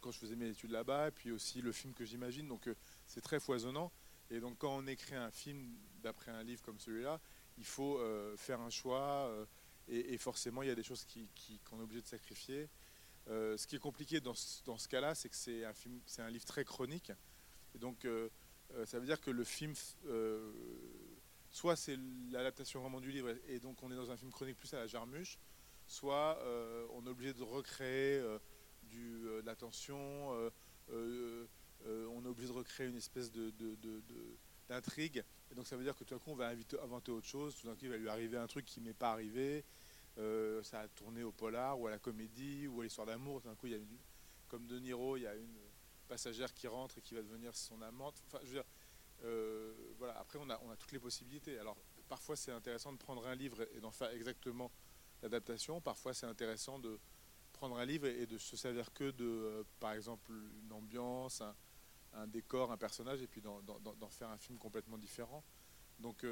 quand 0.00 0.10
je 0.12 0.18
faisais 0.18 0.34
mes 0.34 0.48
études 0.48 0.70
là-bas, 0.70 1.08
et 1.08 1.10
puis 1.10 1.30
aussi 1.30 1.60
le 1.60 1.72
film 1.72 1.92
que 1.92 2.06
j'imagine. 2.06 2.48
Donc 2.48 2.68
euh, 2.68 2.74
c'est 3.06 3.20
très 3.20 3.38
foisonnant. 3.38 3.92
Et 4.30 4.40
donc 4.40 4.56
quand 4.56 4.74
on 4.74 4.86
écrit 4.86 5.14
un 5.14 5.30
film 5.30 5.76
d'après 6.02 6.30
un 6.30 6.42
livre 6.42 6.62
comme 6.62 6.80
celui-là, 6.80 7.20
il 7.58 7.66
faut 7.66 8.00
faire 8.36 8.60
un 8.60 8.70
choix, 8.70 9.30
et, 9.88 10.18
forcément 10.18 10.62
il 10.62 10.68
y 10.68 10.70
a 10.70 10.74
des 10.74 10.82
choses 10.82 11.04
qu'on 11.04 11.20
qui, 11.34 11.54
est 11.54 11.82
obligé 11.82 12.02
de 12.02 12.06
sacrifier. 12.06 12.68
ce 13.26 13.66
qui 13.66 13.76
est 13.76 13.80
compliqué 13.80 14.20
dans 14.20 14.34
ce, 14.34 14.62
ce 14.64 14.88
cas-là, 14.88 15.14
c'est 15.14 15.28
que 15.28 15.36
c'est 15.36 15.64
un, 15.64 15.72
un 16.18 16.30
livre 16.30 16.44
très 16.44 16.64
chronique. 16.64 17.12
Donc 17.78 18.06
ça 18.84 18.98
veut 18.98 19.06
dire 19.06 19.20
que 19.20 19.30
le 19.30 19.44
film, 19.44 19.74
euh, 20.06 20.52
soit 21.50 21.76
c'est 21.76 21.98
l'adaptation 22.30 22.80
vraiment 22.80 23.00
du 23.00 23.10
livre, 23.10 23.30
et 23.48 23.58
donc 23.58 23.82
on 23.82 23.90
est 23.90 23.96
dans 23.96 24.10
un 24.10 24.16
film 24.16 24.30
chronique 24.30 24.56
plus 24.56 24.72
à 24.74 24.78
la 24.78 24.86
jarmuche, 24.86 25.38
soit 25.86 26.38
euh, 26.42 26.86
on 26.92 27.06
est 27.06 27.08
obligé 27.08 27.32
de 27.32 27.42
recréer 27.42 28.20
de 28.92 29.42
la 29.44 29.54
tension, 29.54 30.30
on 30.90 32.24
est 32.24 32.28
obligé 32.28 32.48
de 32.48 32.56
recréer 32.56 32.88
une 32.88 32.96
espèce 32.96 33.30
de, 33.30 33.52
d'intrigue. 34.68 35.24
Et 35.50 35.54
donc 35.54 35.66
ça 35.66 35.76
veut 35.76 35.84
dire 35.84 35.96
que 35.96 36.04
tout 36.04 36.14
d'un 36.14 36.18
coup 36.18 36.30
on 36.30 36.36
va 36.36 36.52
inventer 36.82 37.12
autre 37.12 37.26
chose, 37.26 37.56
tout 37.56 37.66
d'un 37.66 37.74
coup 37.74 37.84
il 37.84 37.90
va 37.90 37.96
lui 37.96 38.08
arriver 38.08 38.36
un 38.36 38.48
truc 38.48 38.64
qui 38.64 38.80
m'est 38.80 38.92
pas 38.92 39.12
arrivé, 39.12 39.64
ça 40.62 40.80
a 40.80 40.88
tourné 40.88 41.22
au 41.22 41.32
polar 41.32 41.78
ou 41.78 41.86
à 41.86 41.90
la 41.90 41.98
comédie 41.98 42.66
ou 42.66 42.80
à 42.80 42.84
l'histoire 42.84 43.06
d'amour, 43.06 43.40
tout 43.40 43.48
d'un 43.48 43.54
coup 43.54 43.66
il 43.66 43.72
y 43.72 43.76
a 43.76 43.78
une, 43.78 43.98
comme 44.48 44.66
De 44.66 44.78
Niro, 44.78 45.16
il 45.16 45.22
y 45.22 45.26
a 45.26 45.34
une 45.34 45.56
passagère 46.06 46.52
qui 46.54 46.66
rentre 46.66 46.98
et 46.98 47.02
qui 47.02 47.14
va 47.14 47.22
devenir 47.22 47.54
son 47.54 47.80
amante. 47.82 48.22
Enfin, 48.26 48.38
je 48.42 48.48
veux 48.48 48.54
dire, 48.54 48.64
euh, 49.24 49.72
voilà. 49.98 50.18
Après, 50.18 50.38
on 50.40 50.48
a, 50.50 50.60
on 50.64 50.70
a 50.70 50.76
toutes 50.76 50.92
les 50.92 50.98
possibilités. 50.98 51.58
Alors, 51.58 51.76
parfois, 52.08 52.36
c'est 52.36 52.52
intéressant 52.52 52.92
de 52.92 52.98
prendre 52.98 53.26
un 53.26 53.34
livre 53.34 53.66
et 53.74 53.80
d'en 53.80 53.90
faire 53.90 54.10
exactement 54.10 54.70
l'adaptation. 55.22 55.80
Parfois, 55.80 56.14
c'est 56.14 56.26
intéressant 56.26 56.78
de 56.78 56.98
prendre 57.52 57.78
un 57.78 57.84
livre 57.84 58.06
et 58.06 58.26
de 58.26 58.38
se 58.38 58.56
servir 58.56 58.92
que 58.92 59.10
de, 59.10 59.24
euh, 59.24 59.64
par 59.80 59.92
exemple, 59.92 60.32
une 60.62 60.72
ambiance, 60.72 61.42
un, 62.12 62.26
décor, 62.26 62.72
un 62.72 62.76
personnage, 62.78 63.20
et 63.20 63.26
puis 63.26 63.42
d'en 63.42 64.10
faire 64.10 64.30
un 64.30 64.38
film 64.38 64.58
complètement 64.58 64.96
différent. 64.96 65.44
Donc, 65.98 66.24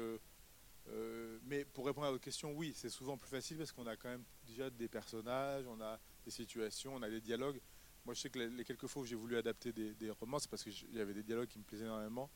euh, 0.87 1.39
mais 1.43 1.65
pour 1.65 1.85
répondre 1.85 2.07
à 2.07 2.11
votre 2.11 2.23
question, 2.23 2.53
oui, 2.53 2.73
c'est 2.75 2.89
souvent 2.89 3.17
plus 3.17 3.29
facile 3.29 3.57
parce 3.57 3.71
qu'on 3.71 3.87
a 3.87 3.95
quand 3.95 4.09
même 4.09 4.23
déjà 4.45 4.69
des 4.69 4.87
personnages, 4.87 5.65
on 5.67 5.81
a 5.81 5.99
des 6.23 6.31
situations, 6.31 6.95
on 6.95 7.01
a 7.01 7.09
des 7.09 7.21
dialogues. 7.21 7.59
Moi, 8.05 8.13
je 8.13 8.21
sais 8.21 8.29
que 8.29 8.37
les, 8.37 8.63
quelques 8.63 8.85
fois 8.85 9.01
où 9.01 9.05
j'ai 9.05 9.15
voulu 9.15 9.35
adapter 9.35 9.71
des, 9.73 10.09
romans, 10.11 10.37
c'est 10.37 10.49
parce 10.49 10.63
qu'il 10.63 10.93
y 10.93 10.99
avait 10.99 11.13
des 11.13 11.23
dialogues 11.23 11.47
qui 11.47 11.57
me 11.57 11.63
plaisaient 11.63 11.85
énormément, 11.85 12.29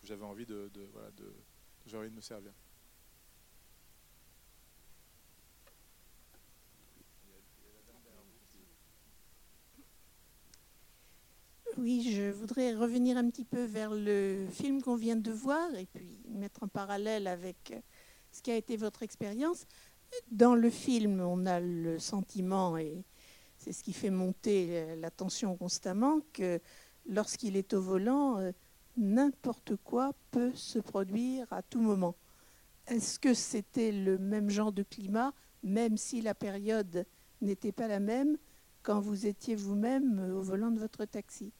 que 0.00 0.06
j'avais 0.06 0.24
envie 0.24 0.46
de, 0.46 0.70
voilà, 0.92 1.10
de, 1.12 1.96
envie 1.96 2.10
de 2.10 2.14
me 2.14 2.20
servir. 2.20 2.52
Oui, 11.76 12.10
je 12.10 12.30
voudrais 12.30 12.74
revenir 12.74 13.18
un 13.18 13.28
petit 13.28 13.44
peu 13.44 13.64
vers 13.64 13.92
le 13.92 14.46
film 14.50 14.80
qu'on 14.80 14.96
vient 14.96 15.16
de 15.16 15.30
voir 15.30 15.74
et 15.74 15.86
puis 15.92 16.22
mettre 16.28 16.62
en 16.62 16.68
parallèle 16.68 17.26
avec 17.26 17.74
ce 18.30 18.40
qui 18.40 18.50
a 18.50 18.56
été 18.56 18.76
votre 18.76 19.02
expérience. 19.02 19.66
Dans 20.30 20.54
le 20.54 20.70
film, 20.70 21.20
on 21.20 21.44
a 21.46 21.60
le 21.60 21.98
sentiment, 21.98 22.78
et 22.78 23.04
c'est 23.66 23.72
ce 23.72 23.82
qui 23.82 23.92
fait 23.92 24.10
monter 24.10 24.94
la 24.96 25.10
tension 25.10 25.56
constamment, 25.56 26.20
que 26.32 26.60
lorsqu'il 27.06 27.56
est 27.56 27.74
au 27.74 27.80
volant, 27.80 28.38
euh, 28.38 28.52
n'importe 28.96 29.74
quoi 29.82 30.12
peut 30.30 30.52
se 30.54 30.78
produire 30.78 31.52
à 31.52 31.62
tout 31.62 31.80
moment. 31.80 32.14
Est-ce 32.86 33.18
que 33.18 33.34
c'était 33.34 33.90
le 33.90 34.18
même 34.18 34.50
genre 34.50 34.70
de 34.70 34.84
climat 34.84 35.34
même 35.64 35.96
si 35.96 36.22
la 36.22 36.34
période 36.34 37.04
n'était 37.40 37.72
pas 37.72 37.88
la 37.88 37.98
même 37.98 38.38
quand 38.82 39.00
vous 39.00 39.26
étiez 39.26 39.56
vous-même 39.56 40.32
au 40.32 40.42
volant 40.42 40.70
de 40.70 40.78
votre 40.78 41.04
taxi? 41.04 41.52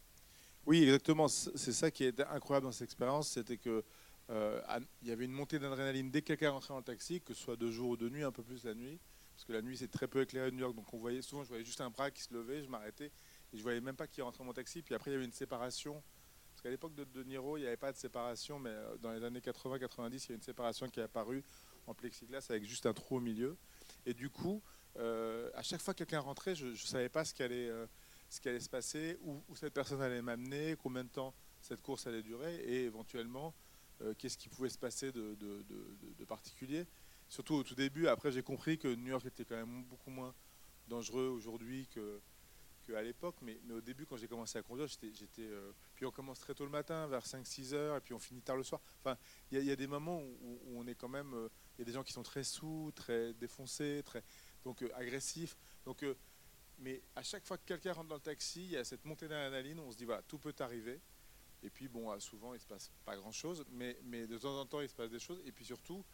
Oui, 0.64 0.84
exactement. 0.84 1.26
C'est 1.26 1.72
ça 1.72 1.90
qui 1.90 2.04
est 2.04 2.20
incroyable 2.20 2.66
dans 2.66 2.72
cette 2.72 2.84
expérience, 2.86 3.30
c'était 3.30 3.56
que 3.56 3.82
euh, 4.30 4.60
il 5.02 5.08
y 5.08 5.10
avait 5.10 5.24
une 5.24 5.32
montée 5.32 5.58
d'adrénaline 5.58 6.12
dès 6.12 6.22
que 6.22 6.28
quelqu'un 6.28 6.50
rentrait 6.50 6.76
le 6.76 6.82
taxi, 6.82 7.20
que 7.20 7.34
ce 7.34 7.42
soit 7.42 7.56
de 7.56 7.68
jour 7.68 7.90
ou 7.90 7.96
de 7.96 8.08
nuit, 8.08 8.22
un 8.22 8.32
peu 8.32 8.44
plus 8.44 8.62
la 8.64 8.74
nuit, 8.74 9.00
parce 9.36 9.44
que 9.44 9.52
la 9.52 9.60
nuit 9.60 9.76
c'est 9.76 9.90
très 9.90 10.08
peu 10.08 10.22
éclairé 10.22 10.50
de 10.50 10.56
New 10.56 10.62
York, 10.62 10.74
donc 10.74 10.92
on 10.94 10.98
voyait 10.98 11.20
souvent, 11.20 11.44
je 11.44 11.48
voyais 11.48 11.64
juste 11.64 11.82
un 11.82 11.90
bras 11.90 12.10
qui 12.10 12.22
se 12.22 12.32
levait, 12.32 12.62
je 12.62 12.70
m'arrêtais 12.70 13.12
et 13.52 13.58
je 13.58 13.62
voyais 13.62 13.82
même 13.82 13.94
pas 13.94 14.06
qui 14.06 14.22
rentrait 14.22 14.38
dans 14.38 14.46
mon 14.46 14.54
taxi. 14.54 14.80
Puis 14.80 14.94
après 14.94 15.10
il 15.10 15.14
y 15.14 15.16
avait 15.16 15.26
une 15.26 15.32
séparation, 15.32 16.02
parce 16.50 16.62
qu'à 16.62 16.70
l'époque 16.70 16.94
de 16.94 17.04
De 17.04 17.22
Niro 17.22 17.58
il 17.58 17.60
n'y 17.60 17.66
avait 17.66 17.76
pas 17.76 17.92
de 17.92 17.98
séparation, 17.98 18.58
mais 18.58 18.70
euh, 18.70 18.96
dans 18.96 19.12
les 19.12 19.22
années 19.22 19.40
80-90 19.40 20.24
il 20.24 20.28
y 20.30 20.32
a 20.32 20.34
une 20.36 20.42
séparation 20.42 20.88
qui 20.88 21.00
est 21.00 21.02
apparue 21.02 21.44
en 21.86 21.92
plexiglas 21.92 22.46
avec 22.48 22.64
juste 22.64 22.86
un 22.86 22.94
trou 22.94 23.18
au 23.18 23.20
milieu. 23.20 23.58
Et 24.06 24.14
du 24.14 24.30
coup, 24.30 24.62
euh, 24.96 25.50
à 25.54 25.62
chaque 25.62 25.82
fois 25.82 25.92
que 25.92 25.98
quelqu'un 25.98 26.20
rentrait, 26.20 26.54
je 26.54 26.68
ne 26.68 26.74
savais 26.74 27.10
pas 27.10 27.26
ce 27.26 27.34
qui 27.34 27.42
allait, 27.42 27.70
allait 28.46 28.60
se 28.60 28.70
passer, 28.70 29.18
où, 29.22 29.42
cette 29.54 29.74
personne 29.74 30.00
allait 30.00 30.22
m'amener, 30.22 30.76
combien 30.82 31.04
de 31.04 31.10
temps 31.10 31.34
cette 31.60 31.82
course 31.82 32.06
allait 32.06 32.22
durer, 32.22 32.56
et 32.56 32.84
éventuellement 32.84 33.54
euh, 34.02 34.14
qu'est-ce 34.18 34.36
qui 34.36 34.48
pouvait 34.48 34.68
se 34.68 34.78
passer 34.78 35.10
de, 35.12 35.36
particulier. 36.28 36.86
Surtout 37.28 37.54
au 37.54 37.62
tout 37.62 37.74
début, 37.74 38.06
après 38.06 38.30
j'ai 38.30 38.42
compris 38.42 38.78
que 38.78 38.88
New 38.88 39.08
York 39.08 39.26
était 39.26 39.44
quand 39.44 39.56
même 39.56 39.84
beaucoup 39.84 40.10
moins 40.10 40.34
dangereux 40.88 41.26
aujourd'hui 41.26 41.88
que, 41.88 42.20
qu'à 42.86 43.02
l'époque, 43.02 43.36
mais, 43.42 43.58
au 43.70 43.80
début 43.80 44.06
quand 44.06 44.16
j'ai 44.16 44.28
commencé 44.28 44.58
à 44.58 44.62
conduire, 44.62 44.86
j'étais, 44.86 45.42
euh, 45.42 45.72
puis 45.94 46.06
on 46.06 46.12
commence 46.12 46.38
très 46.38 46.54
tôt 46.54 46.64
le 46.64 46.70
matin, 46.70 47.06
vers 47.08 47.24
5-6 47.24 47.74
heures, 47.74 47.96
et 47.96 48.00
puis 48.00 48.14
on 48.14 48.18
finit 48.18 48.42
tard 48.42 48.56
le 48.56 48.62
soir. 48.62 48.80
Enfin, 49.00 49.18
il 49.50 49.62
y, 49.62 49.70
a 49.70 49.76
des 49.76 49.86
moments 49.86 50.20
où, 50.20 50.60
on 50.76 50.86
est 50.86 50.94
quand 50.94 51.08
même, 51.08 51.34
euh, 51.34 51.48
il 51.76 51.80
y 51.80 51.82
a 51.82 51.84
des 51.84 51.92
gens 51.92 52.04
qui 52.04 52.12
sont 52.12 52.22
très 52.22 52.44
sous, 52.44 52.92
très 52.94 53.34
défoncés, 53.34 54.02
très 54.04 54.22
donc 54.64 54.84
agressifs. 54.94 55.56
Donc, 55.84 56.04
mais 56.78 57.02
à 57.14 57.22
chaque 57.22 57.46
fois 57.46 57.56
que 57.56 57.64
quelqu'un 57.64 57.92
rentre 57.92 58.08
dans 58.08 58.16
le 58.16 58.20
taxi, 58.20 58.64
il 58.64 58.70
y 58.70 58.76
a 58.76 58.84
cette 58.84 59.04
montée 59.04 59.28
d'adrénaline, 59.28 59.78
on 59.80 59.90
se 59.90 59.96
dit 59.96 60.04
voilà, 60.04 60.22
tout 60.22 60.38
peut 60.38 60.54
arriver. 60.58 61.00
Et 61.62 61.70
puis, 61.70 61.88
bon, 61.88 62.10
euh, 62.10 62.18
souvent, 62.20 62.54
il 62.54 62.60
se 62.60 62.66
passe 62.66 62.90
pas 63.04 63.16
grand-chose, 63.16 63.64
mais, 63.70 63.98
mais 64.04 64.26
de 64.26 64.36
temps 64.38 64.60
en 64.60 64.66
temps, 64.66 64.80
il 64.80 64.88
se 64.88 64.94
passe 64.94 65.10
des 65.10 65.18
choses. 65.18 65.40
Et 65.46 65.52
puis 65.52 65.64
surtout, 65.64 66.04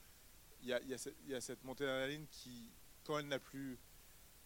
il 0.62 0.68
y 0.68 1.34
a, 1.34 1.40
cette, 1.40 1.64
montée 1.64 1.84
d'adrénaline 1.84 2.26
qui, 2.28 2.70
quand 3.04 3.18
elle 3.18 3.28
n'a 3.28 3.38
plus, 3.38 3.78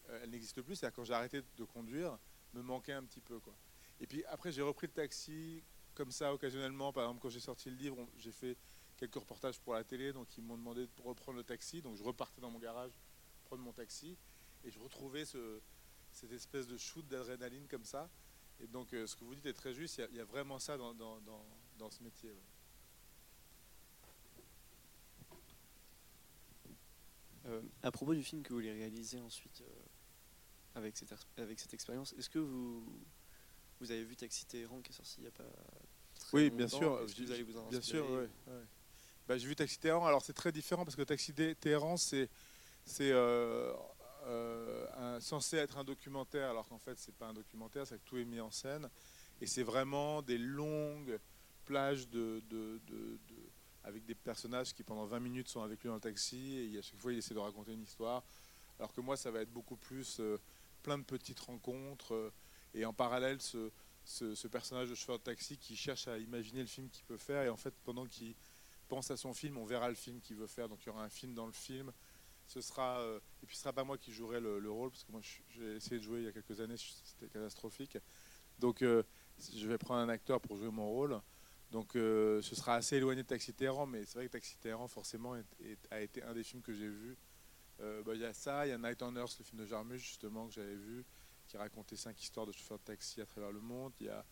euh, 0.09 0.19
elle 0.23 0.31
n'existe 0.31 0.61
plus, 0.61 0.75
c'est-à-dire 0.75 0.95
quand 0.95 1.03
j'ai 1.03 1.13
arrêté 1.13 1.41
de 1.57 1.63
conduire, 1.63 2.17
me 2.53 2.61
manquait 2.61 2.93
un 2.93 3.03
petit 3.03 3.21
peu. 3.21 3.39
Quoi. 3.39 3.55
Et 3.99 4.07
puis 4.07 4.23
après, 4.25 4.51
j'ai 4.51 4.61
repris 4.61 4.87
le 4.87 4.93
taxi 4.93 5.63
comme 5.93 6.11
ça, 6.11 6.33
occasionnellement. 6.33 6.91
Par 6.91 7.03
exemple, 7.03 7.21
quand 7.21 7.29
j'ai 7.29 7.39
sorti 7.39 7.69
le 7.69 7.75
livre, 7.75 8.07
j'ai 8.17 8.31
fait 8.31 8.57
quelques 8.97 9.15
reportages 9.15 9.59
pour 9.59 9.73
la 9.73 9.83
télé, 9.83 10.13
donc 10.13 10.27
ils 10.37 10.43
m'ont 10.43 10.57
demandé 10.57 10.87
de 10.87 11.01
reprendre 11.03 11.37
le 11.37 11.43
taxi. 11.43 11.81
Donc 11.81 11.97
je 11.97 12.03
repartais 12.03 12.41
dans 12.41 12.51
mon 12.51 12.59
garage, 12.59 12.91
prendre 13.45 13.61
mon 13.61 13.73
taxi, 13.73 14.17
et 14.63 14.71
je 14.71 14.79
retrouvais 14.79 15.25
ce, 15.25 15.61
cette 16.11 16.31
espèce 16.31 16.67
de 16.67 16.77
shoot 16.77 17.07
d'adrénaline 17.07 17.67
comme 17.67 17.85
ça. 17.85 18.09
Et 18.59 18.67
donc, 18.67 18.93
euh, 18.93 19.05
ce 19.05 19.15
que 19.15 19.23
vous 19.23 19.35
dites 19.35 19.45
est 19.45 19.53
très 19.53 19.73
juste. 19.73 20.01
Il 20.11 20.17
y, 20.17 20.19
a 20.19 20.25
vraiment 20.25 20.59
ça 20.59 20.77
dans, 20.77 20.93
ce 21.91 22.03
métier. 22.03 22.31
Euh, 27.47 27.61
à 27.81 27.91
propos 27.91 28.13
du 28.13 28.23
film 28.23 28.43
que 28.43 28.49
vous 28.49 28.55
voulez 28.55 28.73
réaliser 28.73 29.19
ensuite 29.19 29.61
euh, 29.61 30.75
avec, 30.75 30.97
cette, 30.97 31.13
avec 31.37 31.59
cette 31.59 31.73
expérience, 31.73 32.13
est-ce 32.17 32.29
que 32.29 32.39
vous, 32.39 32.85
vous 33.79 33.91
avez 33.91 34.03
vu 34.03 34.15
Taxi 34.15 34.45
Téhéran 34.45 34.81
qui 34.81 34.91
est 34.91 34.95
sorti 34.95 35.15
il 35.19 35.21
n'y 35.21 35.27
a 35.27 35.31
pas 35.31 35.43
très 36.19 36.37
Oui, 36.37 36.49
bien 36.49 36.67
sûr. 36.67 37.05
vous 37.05 37.31
allez 37.31 37.43
vous 37.43 37.57
en 37.57 37.67
bien 37.69 37.81
sûr, 37.81 38.09
ouais, 38.11 38.29
bah, 39.27 39.37
J'ai 39.37 39.47
vu 39.47 39.55
Taxi 39.55 39.79
Téhéran. 39.79 40.05
Alors, 40.05 40.21
c'est 40.21 40.33
très 40.33 40.51
différent 40.51 40.83
parce 40.83 40.95
que 40.95 41.03
Taxi 41.03 41.33
Téhéran, 41.33 41.95
c'est 41.97 42.29
euh, 44.27 45.19
censé 45.21 45.57
être 45.57 45.77
un 45.77 45.83
documentaire, 45.83 46.49
alors 46.49 46.67
qu'en 46.67 46.79
fait, 46.79 46.97
c'est 46.97 47.15
pas 47.15 47.27
un 47.27 47.33
documentaire, 47.33 47.87
c'est 47.87 47.97
que 47.97 48.03
tout 48.05 48.17
est 48.17 48.25
mis 48.25 48.41
en 48.41 48.51
scène. 48.51 48.89
Et 49.39 49.47
c'est 49.47 49.63
vraiment 49.63 50.21
des 50.21 50.37
longues 50.37 51.17
plages 51.65 52.09
de, 52.09 52.41
avec 53.87 54.05
des 54.05 54.15
personnages 54.15 54.73
qui, 54.73 54.83
pendant 54.83 55.05
20 55.05 55.19
minutes, 55.21 55.47
sont 55.47 55.61
avec 55.61 55.81
lui 55.81 55.87
dans 55.87 55.95
le 55.95 56.01
taxi. 56.01 56.57
Et 56.57 56.77
à 56.77 56.81
chaque 56.81 56.99
fois, 56.99 57.13
il 57.13 57.19
essaie 57.19 57.33
de 57.33 57.39
raconter 57.39 57.71
une 57.71 57.83
histoire. 57.83 58.23
Alors 58.79 58.93
que 58.93 58.99
moi, 58.99 59.15
ça 59.15 59.31
va 59.31 59.41
être 59.41 59.51
beaucoup 59.51 59.77
plus 59.77 60.19
euh, 60.19 60.37
plein 60.83 60.97
de 60.97 61.03
petites 61.03 61.39
rencontres. 61.39 62.13
Euh, 62.13 62.33
et 62.73 62.83
en 62.83 62.93
parallèle, 62.93 63.41
ce, 63.41 63.71
ce, 64.03 64.47
personnage 64.47 64.89
de 64.89 64.95
chauffeur 64.95 65.19
de 65.19 65.23
taxi 65.23 65.57
qui 65.57 65.77
cherche 65.77 66.07
à 66.09 66.17
imaginer 66.17 66.59
le 66.59 66.67
film 66.67 66.89
qu'il 66.89 67.05
peut 67.05 67.17
faire. 67.17 67.43
Et 67.43 67.49
en 67.49 67.55
fait, 67.55 67.73
pendant 67.85 68.05
qu'il 68.05 68.35
pense 68.89 69.09
à 69.09 69.15
son 69.15 69.33
film, 69.33 69.57
on 69.57 69.65
verra 69.65 69.87
le 69.87 69.95
film 69.95 70.19
qu'il 70.19 70.35
veut 70.35 70.47
faire. 70.47 70.67
Donc 70.67 70.79
il 70.83 70.87
y 70.87 70.89
aura 70.89 71.03
un 71.03 71.09
film 71.09 71.33
dans 71.33 71.45
le 71.45 71.53
film 71.53 71.91
ce 72.45 72.61
sera 72.61 73.01
euh, 73.01 73.19
et 73.43 73.45
puis 73.45 73.57
ce 73.57 73.63
sera 73.63 73.73
pas 73.73 73.83
moi 73.83 73.97
qui 73.97 74.13
jouerai 74.13 74.39
le, 74.39 74.71
rôle 74.71 74.89
parce 74.89 75.03
que 75.03 75.11
moi 75.11 75.19
j'ai 75.49 75.75
essayé 75.75 75.97
de 75.97 76.01
jouer 76.05 76.19
il 76.19 76.23
y 76.23 76.27
a 76.29 76.31
quelques 76.31 76.61
années, 76.61 76.77
c'était 76.77 77.27
catastrophique. 77.27 77.97
Donc 78.57 78.81
je 78.81 79.67
vais 79.67 79.77
prendre 79.77 79.99
un 79.99 80.07
acteur 80.07 80.39
pour 80.39 80.55
jouer 80.55 80.71
mon 80.71 80.87
rôle. 80.87 81.19
Donc 81.71 81.95
euh, 81.95 82.41
ce 82.41 82.55
sera 82.55 82.75
assez 82.75 82.97
éloigné 82.97 83.23
de 83.23 83.27
Taxi 83.27 83.53
Téhéran, 83.53 83.85
mais 83.85 84.05
c'est 84.05 84.17
vrai 84.17 84.27
que 84.27 84.31
Taxi 84.31 84.57
Téhéran 84.57 84.87
forcément 84.87 85.35
a 85.91 86.01
été 86.01 86.23
un 86.23 86.33
des 86.33 86.43
films 86.43 86.61
que 86.61 86.73
j'ai 86.73 86.87
vu. 86.87 87.17
Bah, 87.79 88.13
il 88.15 88.21
y 88.21 88.25
a 88.25 88.33
ça, 88.33 88.65
il 88.65 88.69
y 88.69 88.73
a 88.73 88.77
Night 88.77 89.03
on 89.03 89.15
Earth, 89.15 89.37
le 89.37 89.45
film 89.45 89.61
de 89.61 89.67
Jarmusch 89.67 90.01
justement 90.01 90.47
que 90.47 90.53
j'avais 90.53 90.75
vu, 90.75 91.05
qui 91.47 91.57
racontait 91.57 91.95
cinq 91.95 92.19
histoires 92.21 92.45
de 92.45 92.51
chauffeurs 92.51 92.79
de 92.79 92.83
taxi 92.83 93.21
à 93.21 93.25
travers 93.25 93.51
le 93.51 93.59
monde. 93.59 93.93
Il 93.99 94.07
y 94.07 94.09
a, 94.09 94.25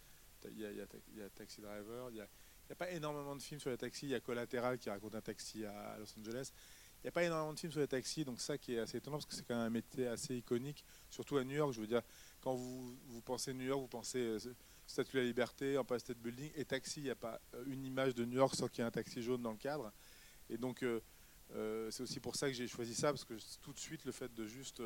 y 0.45 0.65
a, 0.65 0.71
il 0.71 1.17
y 1.17 1.21
a, 1.21 1.29
Taxi 1.29 1.61
Driver, 1.61 2.09
il 2.09 2.15
n'y 2.15 2.21
a, 2.21 2.27
a, 2.71 2.75
pas 2.75 2.89
énormément 2.91 3.35
de 3.35 3.41
films 3.41 3.59
sur 3.59 3.69
les 3.69 3.77
taxis. 3.77 4.07
Il 4.07 4.11
y 4.11 4.15
a 4.15 4.19
Collateral 4.19 4.79
qui 4.79 4.89
raconte 4.89 5.15
un 5.15 5.21
taxi 5.21 5.63
à 5.65 5.97
Los 5.99 6.17
Angeles. 6.19 6.51
Il 7.05 7.05
n'y 7.05 7.09
a 7.09 7.11
pas 7.11 7.23
énormément 7.23 7.53
de 7.53 7.59
films 7.59 7.71
sur 7.71 7.81
les 7.81 7.87
taxis, 7.87 8.25
donc 8.25 8.41
ça 8.41 8.57
qui 8.57 8.73
est 8.73 8.79
assez 8.79 8.97
étonnant 8.97 9.17
parce 9.17 9.27
que 9.27 9.35
c'est 9.35 9.45
quand 9.45 9.55
même 9.55 9.67
un 9.67 9.69
métier 9.69 10.07
assez 10.07 10.37
iconique, 10.37 10.83
surtout 11.11 11.37
à 11.37 11.43
New 11.43 11.55
York. 11.55 11.71
Je 11.71 11.81
veux 11.81 11.85
dire, 11.85 12.01
quand 12.41 12.55
vous, 12.55 12.97
vous 13.09 13.21
pensez 13.21 13.53
New 13.53 13.65
York, 13.65 13.79
vous 13.79 13.87
pensez 13.87 14.17
euh, 14.17 14.39
Statue 14.87 15.13
de 15.13 15.21
la 15.21 15.25
Liberté, 15.25 15.77
Empire 15.77 15.99
State 15.99 16.17
Building 16.17 16.51
et 16.55 16.65
taxi. 16.65 16.99
Il 16.99 17.03
n'y 17.03 17.09
a 17.09 17.15
pas 17.15 17.39
euh, 17.53 17.63
une 17.67 17.85
image 17.85 18.15
de 18.15 18.25
New 18.25 18.37
York 18.37 18.55
sans 18.55 18.67
qu'il 18.67 18.79
y 18.79 18.81
ait 18.81 18.87
un 18.87 18.91
taxi 18.91 19.21
jaune 19.21 19.41
dans 19.41 19.51
le 19.51 19.57
cadre. 19.57 19.91
Et 20.49 20.57
donc, 20.57 20.83
euh, 20.83 20.99
c'est 21.91 22.03
aussi 22.03 22.19
pour 22.19 22.35
ça 22.35 22.47
que 22.47 22.53
j'ai 22.53 22.67
choisi 22.67 22.93
ça 22.93 23.11
parce 23.11 23.25
que 23.25 23.33
tout 23.61 23.73
de 23.73 23.79
suite, 23.79 24.05
le 24.05 24.11
fait 24.11 24.33
de 24.33 24.45
juste 24.45 24.81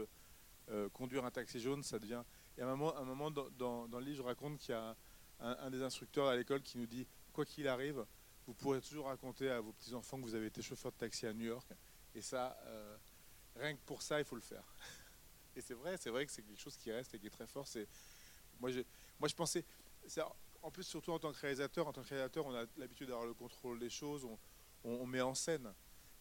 conduire 0.94 1.26
un 1.26 1.32
taxi 1.32 1.60
jaune, 1.60 1.82
ça 1.82 1.98
devient. 1.98 2.22
Et 2.58 2.62
à 2.62 2.68
un 2.68 2.76
moment, 2.76 2.96
un 2.96 3.04
moment 3.04 3.32
dans, 3.32 3.88
dans, 3.88 4.00
le 4.00 4.06
livre, 4.06 4.18
je 4.18 4.22
raconte 4.22 4.60
qu'il 4.60 4.72
y 4.72 4.78
a 4.78 4.96
un, 5.40 5.70
des 5.72 5.82
instructeurs 5.82 6.28
à 6.28 6.36
l'école 6.36 6.62
qui 6.62 6.78
nous 6.78 6.86
dit 6.86 7.08
quoi 7.34 7.46
qu'il 7.46 7.68
arrive, 7.68 8.06
vous 8.46 8.54
pourrez 8.54 8.82
toujours 8.82 9.06
raconter 9.06 9.50
à 9.50 9.62
vos 9.62 9.72
petits 9.72 9.94
enfants 9.94 10.18
que 10.18 10.24
vous 10.24 10.36
avez 10.36 10.48
été 10.48 10.62
chauffeur 10.62 10.92
de 10.92 10.98
taxi 10.98 11.26
à 11.26 11.34
New 11.34 11.46
York 11.46 11.68
et 12.16 12.22
ça, 12.22 12.58
euh, 12.66 12.98
rien 13.56 13.74
que 13.76 13.82
pour 13.86 14.02
ça, 14.02 14.20
il 14.20 14.26
faut 14.26 14.36
le 14.36 14.42
faire. 14.42 14.64
Et 15.56 15.62
c'est 15.62 15.74
vrai, 15.74 15.98
c'est 15.98 16.10
vrai 16.10 16.26
que 16.26 16.32
c'est 16.32 16.42
quelque 16.42 16.60
chose 16.60 16.78
qui 16.78 16.92
reste 16.92 17.14
et 17.14 17.20
qui 17.20 17.28
est 17.28 17.32
très 17.32 17.48
fort. 17.48 17.68
Moi, 18.60 18.72
moi, 19.20 19.28
je 19.28 19.36
pensais, 19.36 19.66
en 20.62 20.72
plus 20.72 20.84
surtout 20.84 21.12
en 21.12 21.20
tant 21.20 21.32
que 21.32 21.40
réalisateur, 21.40 21.88
en 21.88 21.94
tant 21.94 22.02
que 22.02 22.10
réalisateur, 22.10 22.46
on 22.46 22.54
a 22.54 22.66
l'habitude 22.78 23.08
d'avoir 23.08 23.26
le 23.26 23.34
contrôle 23.34 23.80
des 23.80 23.90
choses, 23.90 24.28
on, 24.84 25.06
met 25.06 25.22
en 25.22 25.34
scène. 25.34 25.74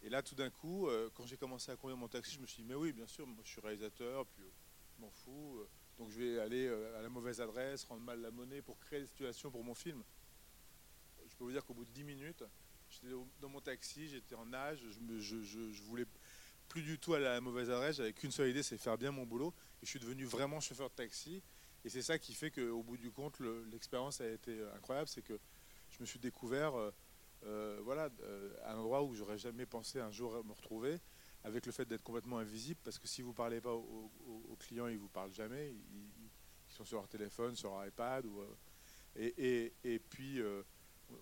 Et 0.03 0.09
là, 0.09 0.23
tout 0.23 0.35
d'un 0.35 0.51
coup, 0.51 0.89
euh, 0.89 1.11
quand 1.15 1.27
j'ai 1.27 1.37
commencé 1.37 1.73
à 1.73 1.77
conduire 1.77 1.97
mon 1.97 2.09
taxi, 2.09 2.35
je 2.37 2.41
me 2.41 2.47
suis 2.47 2.63
dit, 2.63 2.69
mais 2.69 2.75
oui, 2.75 2.93
bien 2.93 3.07
sûr, 3.07 3.27
moi, 3.27 3.43
je 3.45 3.51
suis 3.51 3.61
réalisateur, 3.61 4.27
puis 4.27 4.45
euh, 4.45 4.51
je 4.97 5.01
m'en 5.01 5.11
fous. 5.11 5.61
donc 5.99 6.11
je 6.11 6.19
vais 6.19 6.39
aller 6.39 6.69
à 6.69 7.03
la 7.03 7.09
mauvaise 7.09 7.41
adresse, 7.41 7.85
rendre 7.85 8.03
mal 8.03 8.21
la 8.21 8.31
monnaie 8.31 8.63
pour 8.63 8.79
créer 8.79 9.01
des 9.01 9.07
situations 9.07 9.51
pour 9.51 9.65
mon 9.65 9.75
film. 9.75 10.03
Je 11.29 11.35
peux 11.37 11.45
vous 11.45 11.53
dire 11.53 11.65
qu'au 11.65 11.75
bout 11.75 11.85
de 11.85 11.91
10 11.91 12.05
minutes, 12.05 12.45
J'étais 12.91 13.15
dans 13.41 13.49
mon 13.49 13.61
taxi, 13.61 14.09
j'étais 14.09 14.35
en 14.35 14.47
nage, 14.47 14.81
je, 15.19 15.43
je, 15.43 15.83
voulais 15.83 16.07
plus 16.69 16.83
du 16.83 16.99
tout 16.99 17.15
aller 17.15 17.27
à 17.27 17.35
la 17.35 17.41
mauvaise 17.41 17.71
adresse, 17.71 17.97
j'avais 17.97 18.13
qu'une 18.13 18.31
seule 18.31 18.51
idée, 18.51 18.63
c'est 18.63 18.79
faire 18.79 18.97
bien 18.97 19.11
mon 19.11 19.25
boulot. 19.25 19.55
Et 19.83 19.87
je 19.87 19.91
suis 19.91 20.01
devenu 20.01 20.25
vraiment 20.25 20.61
chauffeur 20.61 20.89
de 20.91 20.95
taxi. 20.95 21.43
Et 21.85 21.89
c'est 21.89 22.03
ça 22.03 22.19
qui 22.19 22.35
fait 22.35 22.51
qu'au 22.51 22.83
bout 22.83 22.97
du 22.97 23.11
compte, 23.11 23.39
l'expérience 23.71 24.21
a 24.21 24.29
été 24.29 24.59
euh, 24.59 24.75
incroyable, 24.75 25.09
c'est 25.09 25.23
que 25.23 25.39
je 25.91 26.01
me 26.01 26.07
suis 26.07 26.19
découvert 26.19 26.75
euh, 26.75 26.91
euh, 27.45 27.81
voilà, 27.83 28.11
à 28.65 28.73
un 28.73 28.79
endroit 28.79 29.03
où 29.03 29.15
j'aurais 29.15 29.39
jamais 29.39 29.67
pensé 29.67 30.01
un 30.01 30.11
jour 30.11 30.45
me 30.45 30.53
retrouver, 30.53 31.01
avec 31.45 31.67
le 31.67 31.73
fait 31.73 31.85
d'être 31.85 32.03
complètement 32.03 32.39
invisible, 32.39 32.81
parce 32.83 32.99
que 32.99 33.07
si 33.07 33.23
vous 33.23 33.31
ne 33.31 33.35
parlez 33.35 33.61
pas 33.61 33.73
aux, 33.73 34.11
clients, 34.59 34.89
ils 34.89 34.95
ne 34.95 35.01
vous 35.01 35.09
parlent 35.09 35.33
jamais, 35.33 35.71
ils, 35.71 36.31
sont 36.69 36.85
sur 36.85 36.99
leur 36.99 37.09
téléphone, 37.09 37.55
sur 37.55 37.71
leur 37.71 37.87
iPad. 37.87 38.27
Ou, 38.27 38.43
et, 39.17 40.03
puis 40.11 40.43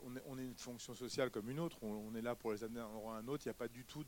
on 0.03 0.39
est, 0.39 0.43
une 0.43 0.57
fonction 0.57 0.95
sociale 0.95 1.31
comme 1.31 1.51
une 1.51 1.61
autre, 1.61 1.79
on, 1.83 2.15
est 2.15 2.23
là 2.23 2.35
pour 2.35 2.53
les 2.53 2.65
amener 2.65 2.81
d'un 2.81 2.87
endroit 2.87 3.17
à 3.17 3.19
un 3.19 3.29
autre, 3.29 3.45
il 3.45 3.49
n'y 3.49 3.53
a 3.53 3.55
pas 3.55 3.69
du 3.69 3.85
tout 3.85 4.05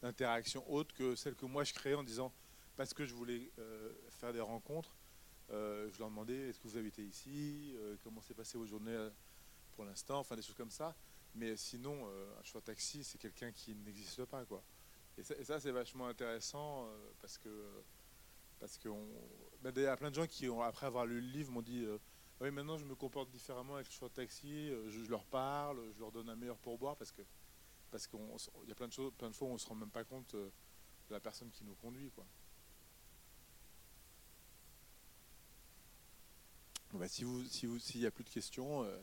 d'interaction 0.00 0.64
autre 0.72 0.94
que 0.94 1.16
celle 1.16 1.34
que 1.34 1.44
moi 1.44 1.64
je 1.64 1.74
créais 1.74 1.94
en 1.94 2.04
disant, 2.04 2.32
parce 2.76 2.94
que 2.94 3.04
je 3.04 3.14
voulais 3.14 3.50
faire 4.10 4.32
des 4.32 4.40
rencontres, 4.40 4.94
euh, 5.50 5.90
je 5.92 5.98
leur 5.98 6.08
demandais, 6.08 6.48
est-ce 6.48 6.58
que 6.58 6.68
vous 6.68 6.76
habitez 6.76 7.04
ici, 7.04 7.74
euh, 7.76 7.96
comment 8.02 8.20
s'est 8.20 8.34
passé 8.34 8.58
vos 8.58 8.66
journées 8.66 9.08
pour 9.74 9.84
l'instant, 9.84 10.18
enfin 10.18 10.36
des 10.36 10.42
choses 10.42 10.56
comme 10.56 10.70
ça. 10.70 10.94
Mais 11.34 11.56
sinon, 11.56 12.08
un 12.08 12.42
chauffeur 12.42 12.62
taxi, 12.62 13.04
c'est 13.04 13.18
quelqu'un 13.18 13.52
qui 13.52 13.74
n'existe 13.74 14.24
pas. 14.24 14.44
quoi. 14.44 14.62
Et 15.16 15.22
ça, 15.22 15.60
c'est 15.60 15.70
vachement 15.70 16.08
intéressant 16.08 16.88
parce 17.20 17.38
que... 17.38 17.82
Parce 18.58 18.76
que 18.76 18.88
ben, 19.62 19.72
il 19.76 19.82
y 19.82 19.86
a 19.86 19.96
plein 19.96 20.10
de 20.10 20.16
gens 20.16 20.26
qui, 20.26 20.48
ont, 20.48 20.60
après 20.62 20.86
avoir 20.86 21.06
lu 21.06 21.20
le 21.20 21.28
livre, 21.28 21.52
m'ont 21.52 21.62
dit 21.62 21.86
oui, 22.40 22.52
maintenant 22.52 22.78
je 22.78 22.84
me 22.84 22.94
comporte 22.94 23.30
différemment 23.30 23.74
avec 23.74 23.88
le 23.88 23.92
chauffeur 23.92 24.12
taxi, 24.12 24.70
euh, 24.70 24.88
je, 24.90 25.10
leur 25.10 25.24
parle, 25.24 25.80
je 25.92 25.98
leur 25.98 26.12
donne 26.12 26.28
un 26.28 26.36
meilleur 26.36 26.58
pourboire 26.58 26.96
parce 26.96 27.10
que 27.10 27.22
parce 27.90 28.06
qu'il 28.06 28.20
y 28.66 28.70
a 28.70 28.74
plein 28.74 28.86
de 28.86 28.92
choses, 28.92 29.12
plein 29.16 29.30
de 29.30 29.34
fois 29.34 29.48
où 29.48 29.52
on 29.52 29.58
se 29.58 29.66
rend 29.66 29.74
même 29.74 29.90
pas 29.90 30.04
compte 30.04 30.34
euh, 30.34 30.50
de 31.08 31.14
la 31.14 31.20
personne 31.20 31.50
qui 31.50 31.64
nous 31.64 31.74
conduit. 31.74 32.10
Quoi. 32.10 32.26
Si 37.08 37.24
vous, 37.24 37.42
si 37.44 37.66
vous, 37.66 37.78
s'il 37.78 38.00
n'y 38.00 38.06
a 38.06 38.10
plus 38.10 38.24
de 38.24 38.28
questions, 38.28 38.84
euh, 38.84 38.96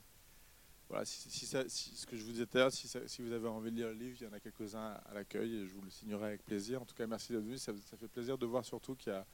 voilà, 0.90 1.06
si, 1.06 1.30
si 1.30 1.46
ça, 1.48 1.68
ce 1.68 2.06
que 2.06 2.16
je 2.16 2.24
vous 2.24 2.32
disais 2.32 2.46
tout 2.46 2.58
à 2.58 2.62
l'heure, 2.62 2.72
si, 2.72 2.88
vous 3.22 3.32
avez 3.32 3.48
envie 3.48 3.72
de 3.72 3.78
lire 3.78 3.88
le 3.88 3.96
livre, 3.96 4.18
il 4.22 4.24
y 4.26 4.28
en 4.28 4.34
a 4.34 4.40
quelques-uns 4.40 5.00
à 5.06 5.14
l'accueil 5.14 5.56
et 5.56 5.66
je 5.66 5.74
vous 5.74 5.82
le 5.82 5.90
signerai 5.90 6.26
avec 6.28 6.44
plaisir. 6.44 6.82
En 6.82 6.86
tout 6.86 6.94
cas, 6.94 7.08
merci 7.08 7.34
d'être 7.34 7.44
venu. 7.44 7.58
Ça, 7.58 7.74
fait 7.74 8.08
plaisir 8.08 8.38
de 8.38 8.46
voir 8.46 8.64
surtout 8.64 8.96
qu'il 8.96 9.12
y 9.12 9.16
a 9.16 9.26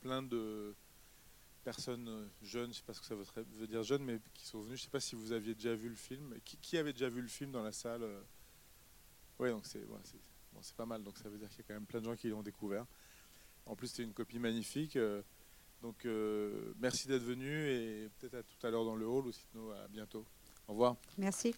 plein 0.00 0.22
de 0.22 0.74
personnes 1.64 2.06
euh, 2.08 2.26
jeunes, 2.42 2.64
je 2.64 2.68
ne 2.68 2.72
sais 2.74 2.82
pas 2.82 2.92
ce 2.92 3.00
que 3.00 3.06
ça 3.06 3.14
veut, 3.14 3.66
dire 3.66 3.82
jeunes, 3.82 4.04
mais 4.04 4.20
qui 4.34 4.46
sont 4.46 4.60
venues. 4.60 4.76
Je 4.76 4.82
ne 4.82 4.84
sais 4.84 4.90
pas 4.90 5.00
si 5.00 5.16
vous 5.16 5.32
aviez 5.32 5.54
déjà 5.54 5.74
vu 5.74 5.88
le 5.88 5.96
film. 5.96 6.34
Qui, 6.44 6.76
avait 6.76 6.92
déjà 6.92 7.08
vu 7.08 7.22
le 7.22 7.28
film 7.28 7.50
dans 7.50 7.62
la 7.62 7.72
salle 7.72 8.06
Oui, 9.38 9.48
donc 9.48 9.64
c'est 9.64 9.84
bon, 9.86 9.98
pas 10.76 10.86
mal. 10.86 11.02
Donc 11.02 11.16
ça 11.16 11.30
veut 11.30 11.38
dire 11.38 11.48
qu'il 11.48 11.58
y 11.58 11.62
a 11.62 11.64
quand 11.68 11.74
même 11.74 11.86
plein 11.86 12.00
de 12.00 12.04
gens 12.04 12.16
qui 12.16 12.28
l'ont 12.28 12.42
découvert. 12.42 12.84
En 13.64 13.74
plus, 13.74 13.88
c'est 13.88 14.02
une 14.02 14.12
copie 14.12 14.38
magnifique. 14.38 14.96
Donc 15.82 16.04
euh, 16.04 16.74
merci 16.78 17.08
d'être 17.08 17.22
venu 17.22 17.68
et 17.68 18.08
peut-être 18.18 18.34
à 18.34 18.42
tout 18.42 18.66
à 18.66 18.70
l'heure 18.70 18.84
dans 18.84 18.96
le 18.96 19.06
hall 19.06 19.26
ou 19.26 19.32
sinon 19.32 19.70
à 19.72 19.88
bientôt. 19.88 20.24
Au 20.68 20.72
revoir. 20.72 20.96
Merci. 21.18 21.54